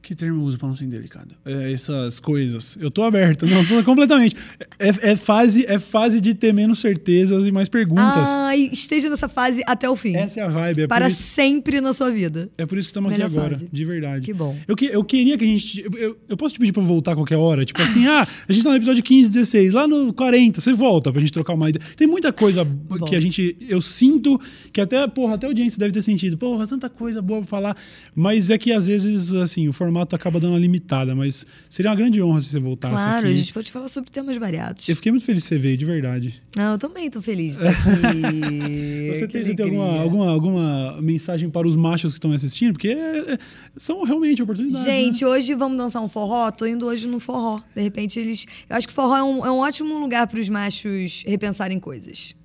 [0.02, 1.36] Que termo eu uso pra não ser indelicado?
[1.44, 2.78] É, essas coisas.
[2.80, 4.38] Eu tô aberto, não, tô completamente.
[4.80, 8.06] É, é fase, é fase de ter menos certezas e mais perguntas.
[8.30, 10.16] Ai, esteja nessa fase até o fim.
[10.16, 10.84] Essa é a vibe.
[10.84, 12.50] É para isso, sempre na sua vida.
[12.58, 13.68] é por isso que estamos aqui agora, fase.
[13.70, 14.26] de verdade.
[14.26, 14.56] Que bom.
[14.66, 15.82] Eu, que, eu queria que a gente.
[15.94, 17.66] Eu, eu- posso te pedir pra eu voltar a qualquer hora?
[17.66, 21.12] Tipo assim, ah, a gente tá no episódio 15, 16, lá no 40, você volta
[21.12, 21.84] pra gente trocar uma ideia.
[21.98, 22.66] Tem muita coisa
[23.10, 23.58] que a gente.
[23.68, 24.40] Eu sinto
[24.72, 26.38] que até, porra, até a audiência deve ter sentido.
[26.38, 27.78] Porra, tanta coisa boa pra falar.
[28.16, 31.16] Mas é que às vezes, assim, o formato acaba dando uma limitada.
[31.16, 33.32] Mas seria uma grande honra se você voltasse Claro, aqui.
[33.32, 34.88] a gente pode falar sobre temas variados.
[34.90, 36.42] Eu fiquei muito feliz que você veio, de verdade.
[36.56, 37.70] Não, eu também tô feliz de estar
[38.10, 39.12] aqui.
[39.14, 42.74] Você tem, você tem alguma, alguma, alguma mensagem para os machos que estão assistindo?
[42.74, 43.38] Porque é- é-
[43.76, 44.84] são realmente oportunidades.
[44.84, 45.30] Gente, né?
[45.30, 46.50] hoje vamos dançar um forró?
[46.52, 47.62] Tô indo hoje no forró.
[47.76, 48.46] De repente eles.
[48.70, 52.36] Eu acho que forró é um, é um ótimo lugar para os machos repensarem coisas.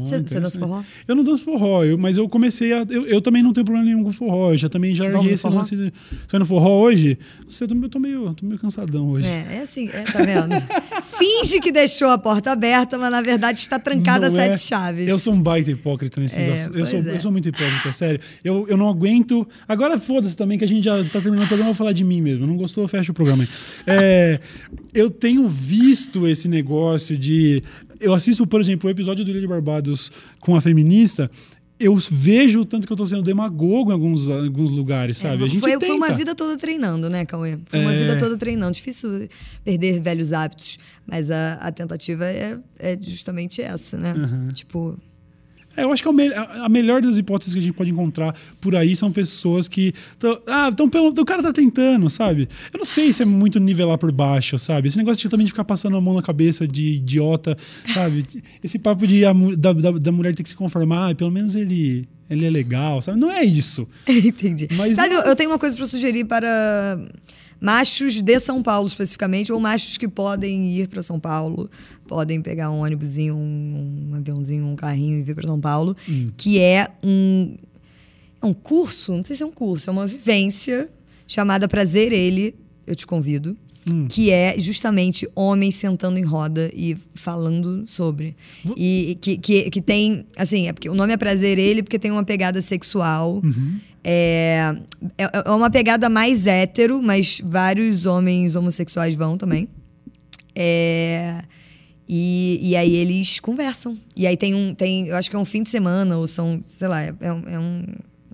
[0.00, 0.82] Você- dança forró?
[1.08, 2.86] Eu não danço forró, eu- mas eu comecei a.
[2.88, 4.52] Eu, eu também não tenho problema nenhum com forró.
[4.52, 5.74] Eu já também já no esse lance.
[5.74, 5.92] de-
[6.28, 7.18] Você no forró hoje?
[7.44, 9.26] Não sei, eu tô, eu tô meio, tô meio cansadão hoje.
[9.26, 10.54] É, é assim, é, tá vendo?
[11.18, 14.48] Finge que deixou a porta aberta, mas na verdade está trancada Não a é.
[14.56, 15.08] sete chaves.
[15.08, 16.78] Eu sou um baita hipócrita nesses É, assuntos.
[16.80, 17.16] Eu sou, é.
[17.16, 18.20] eu sou muito hipócrita, sério.
[18.44, 19.46] Eu, eu não aguento.
[19.68, 22.02] Agora foda-se também que a gente já tá terminando o programa, eu vou falar de
[22.04, 22.46] mim mesmo.
[22.46, 23.48] Não gostou, fecha o programa aí.
[23.86, 24.40] É,
[24.92, 27.62] eu tenho visto esse negócio de.
[28.04, 31.30] Eu assisto, por exemplo, o episódio do Ilha de Barbados com a feminista.
[31.80, 35.42] Eu vejo o tanto que eu tô sendo demagogo em alguns, alguns lugares, sabe?
[35.42, 35.86] É, a gente foi, tenta.
[35.86, 37.58] foi uma vida toda treinando, né, Cauê?
[37.66, 37.96] Foi uma É.
[37.98, 38.72] vida toda treinando.
[38.72, 39.28] Difícil
[39.64, 44.14] perder velhos hábitos, mas a, a tentativa é, é justamente essa, né?
[44.14, 44.52] Uhum.
[44.52, 44.96] Tipo,
[45.76, 48.74] eu acho que é me- a melhor das hipóteses que a gente pode encontrar por
[48.76, 49.92] aí são pessoas que.
[50.18, 52.48] tão- ah, então pelo, o cara tá tentando, sabe?
[52.72, 54.88] Eu não sei se é muito nivelar por baixo, sabe?
[54.88, 57.56] Esse negócio de também de ficar passando a mão na cabeça de idiota,
[57.92, 58.24] sabe?
[58.62, 61.54] Esse papo de a da, da, da mulher ter que se conformar, ah, pelo menos
[61.54, 63.18] ele, ele é legal, sabe?
[63.18, 63.86] Não é isso.
[64.08, 64.68] Entendi.
[64.76, 66.98] Mas Sabe, eu, eu tenho uma coisa para sugerir para
[67.64, 71.70] machos de São Paulo, especificamente, ou machos que podem ir para São Paulo,
[72.06, 76.28] podem pegar um ônibusinho, um, um aviãozinho, um carrinho e vir para São Paulo, Hum.
[76.36, 77.56] que é um,
[78.42, 80.90] é um curso, não sei se é um curso, é uma vivência
[81.26, 82.54] chamada Prazer Ele,
[82.86, 83.56] eu te convido.
[83.90, 84.06] Hum.
[84.08, 88.34] Que é justamente homens sentando em roda e falando sobre.
[88.78, 90.24] E que, que, que tem.
[90.38, 93.42] Assim, é porque o nome é Prazer Ele porque tem uma pegada sexual.
[93.44, 93.78] Uhum.
[94.06, 94.74] É,
[95.16, 99.66] é, é uma pegada mais hétero, mas vários homens homossexuais vão também.
[100.54, 101.42] É,
[102.08, 103.96] e, e aí eles conversam.
[104.14, 104.74] E aí tem um.
[104.74, 107.32] Tem, eu acho que é um fim de semana, ou são, sei lá, é, é
[107.32, 107.84] um, é um,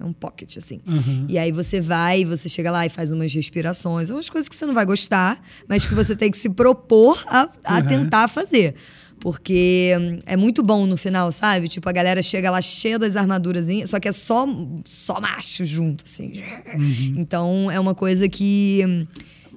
[0.01, 0.81] é um pocket, assim.
[0.87, 1.27] Uhum.
[1.29, 4.67] E aí você vai, você chega lá e faz umas respirações, umas coisas que você
[4.67, 7.87] não vai gostar, mas que você tem que se propor a, a Uhum.
[7.87, 8.75] tentar fazer.
[9.21, 11.69] Porque hum, é muito bom no final, sabe?
[11.69, 14.47] Tipo, a galera chega lá cheia das armaduras, só que é só,
[14.87, 16.33] só macho junto, assim.
[16.75, 17.15] Uhum.
[17.19, 19.07] Então é uma coisa que hum,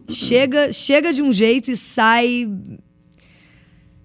[0.09, 2.45] chega, chega de um jeito e sai.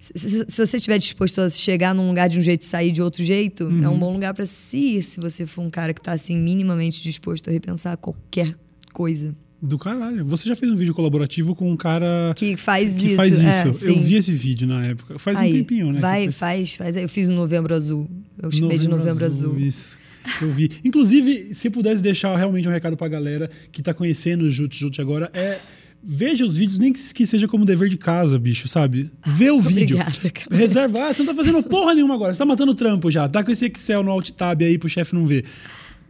[0.01, 3.03] Se, se- você estiver disposto a chegar num lugar de um jeito e sair de
[3.03, 3.95] outro jeito, é Uhum.
[3.95, 7.03] um bom lugar para se ir, se você for um cara que tá assim minimamente
[7.03, 8.55] disposto a repensar qualquer
[8.95, 10.25] coisa Do caralho.
[10.25, 13.17] Você já fez um vídeo colaborativo com um cara que faz que isso.
[13.17, 13.87] faz é, isso.
[13.87, 14.01] eu sim.
[14.01, 15.19] vi esse vídeo na época.
[15.19, 16.01] Faz Aí, um tempinho, né?
[16.01, 16.97] Vai, faz, faz.
[16.97, 18.09] Eu fiz no Novembro Azul.
[18.41, 19.59] Eu chamei de Novembro Azul.
[19.59, 19.99] Isso.
[20.41, 20.71] Eu vi.
[20.85, 25.01] Inclusive, se pudesse deixar realmente um recado pra galera que tá conhecendo o Jute Jute
[25.01, 25.59] agora, é.
[26.01, 29.11] Veja os vídeos, nem que seja como dever de casa, bicho, sabe?
[29.27, 29.99] Vê o vídeo.
[29.99, 30.13] Cara.
[30.49, 31.09] Reserva.
[31.09, 32.33] Ah, você não tá fazendo porra nenhuma agora.
[32.33, 33.29] Você tá matando o trampo já.
[33.29, 35.45] Tá com esse Excel no Alt Tab aí pro chefe não ver.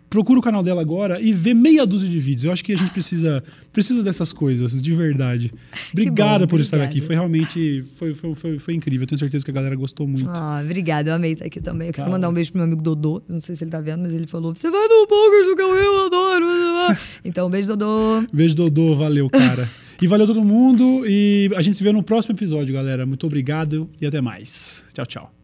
[0.08, 2.44] Procura o canal dela agora e vê meia dúzia de vídeos.
[2.44, 3.42] Eu acho que a gente precisa,
[3.72, 5.52] precisa dessas coisas, de verdade.
[5.92, 6.98] Obrigada bom, por estar obrigada.
[6.98, 7.06] aqui.
[7.06, 7.84] Foi realmente.
[7.96, 9.02] Foi, foi, foi, foi incrível.
[9.02, 10.28] Eu tenho certeza que a galera gostou muito.
[10.30, 11.88] Ah, obrigada, eu amei estar aqui também.
[11.88, 12.16] Eu quero Calma.
[12.16, 13.22] mandar um beijo pro meu amigo Dodô.
[13.28, 15.84] Não sei se ele tá vendo, mas ele falou: Você vai no Poucas do Cauê,
[15.84, 16.46] eu adoro.
[17.24, 18.24] então, um beijo, Dodô.
[18.32, 18.96] Beijo, Dodô.
[18.96, 19.68] Valeu, cara.
[20.00, 21.04] e valeu todo mundo.
[21.06, 23.04] E a gente se vê no próximo episódio, galera.
[23.04, 24.82] Muito obrigado e até mais.
[24.94, 25.37] Tchau, tchau.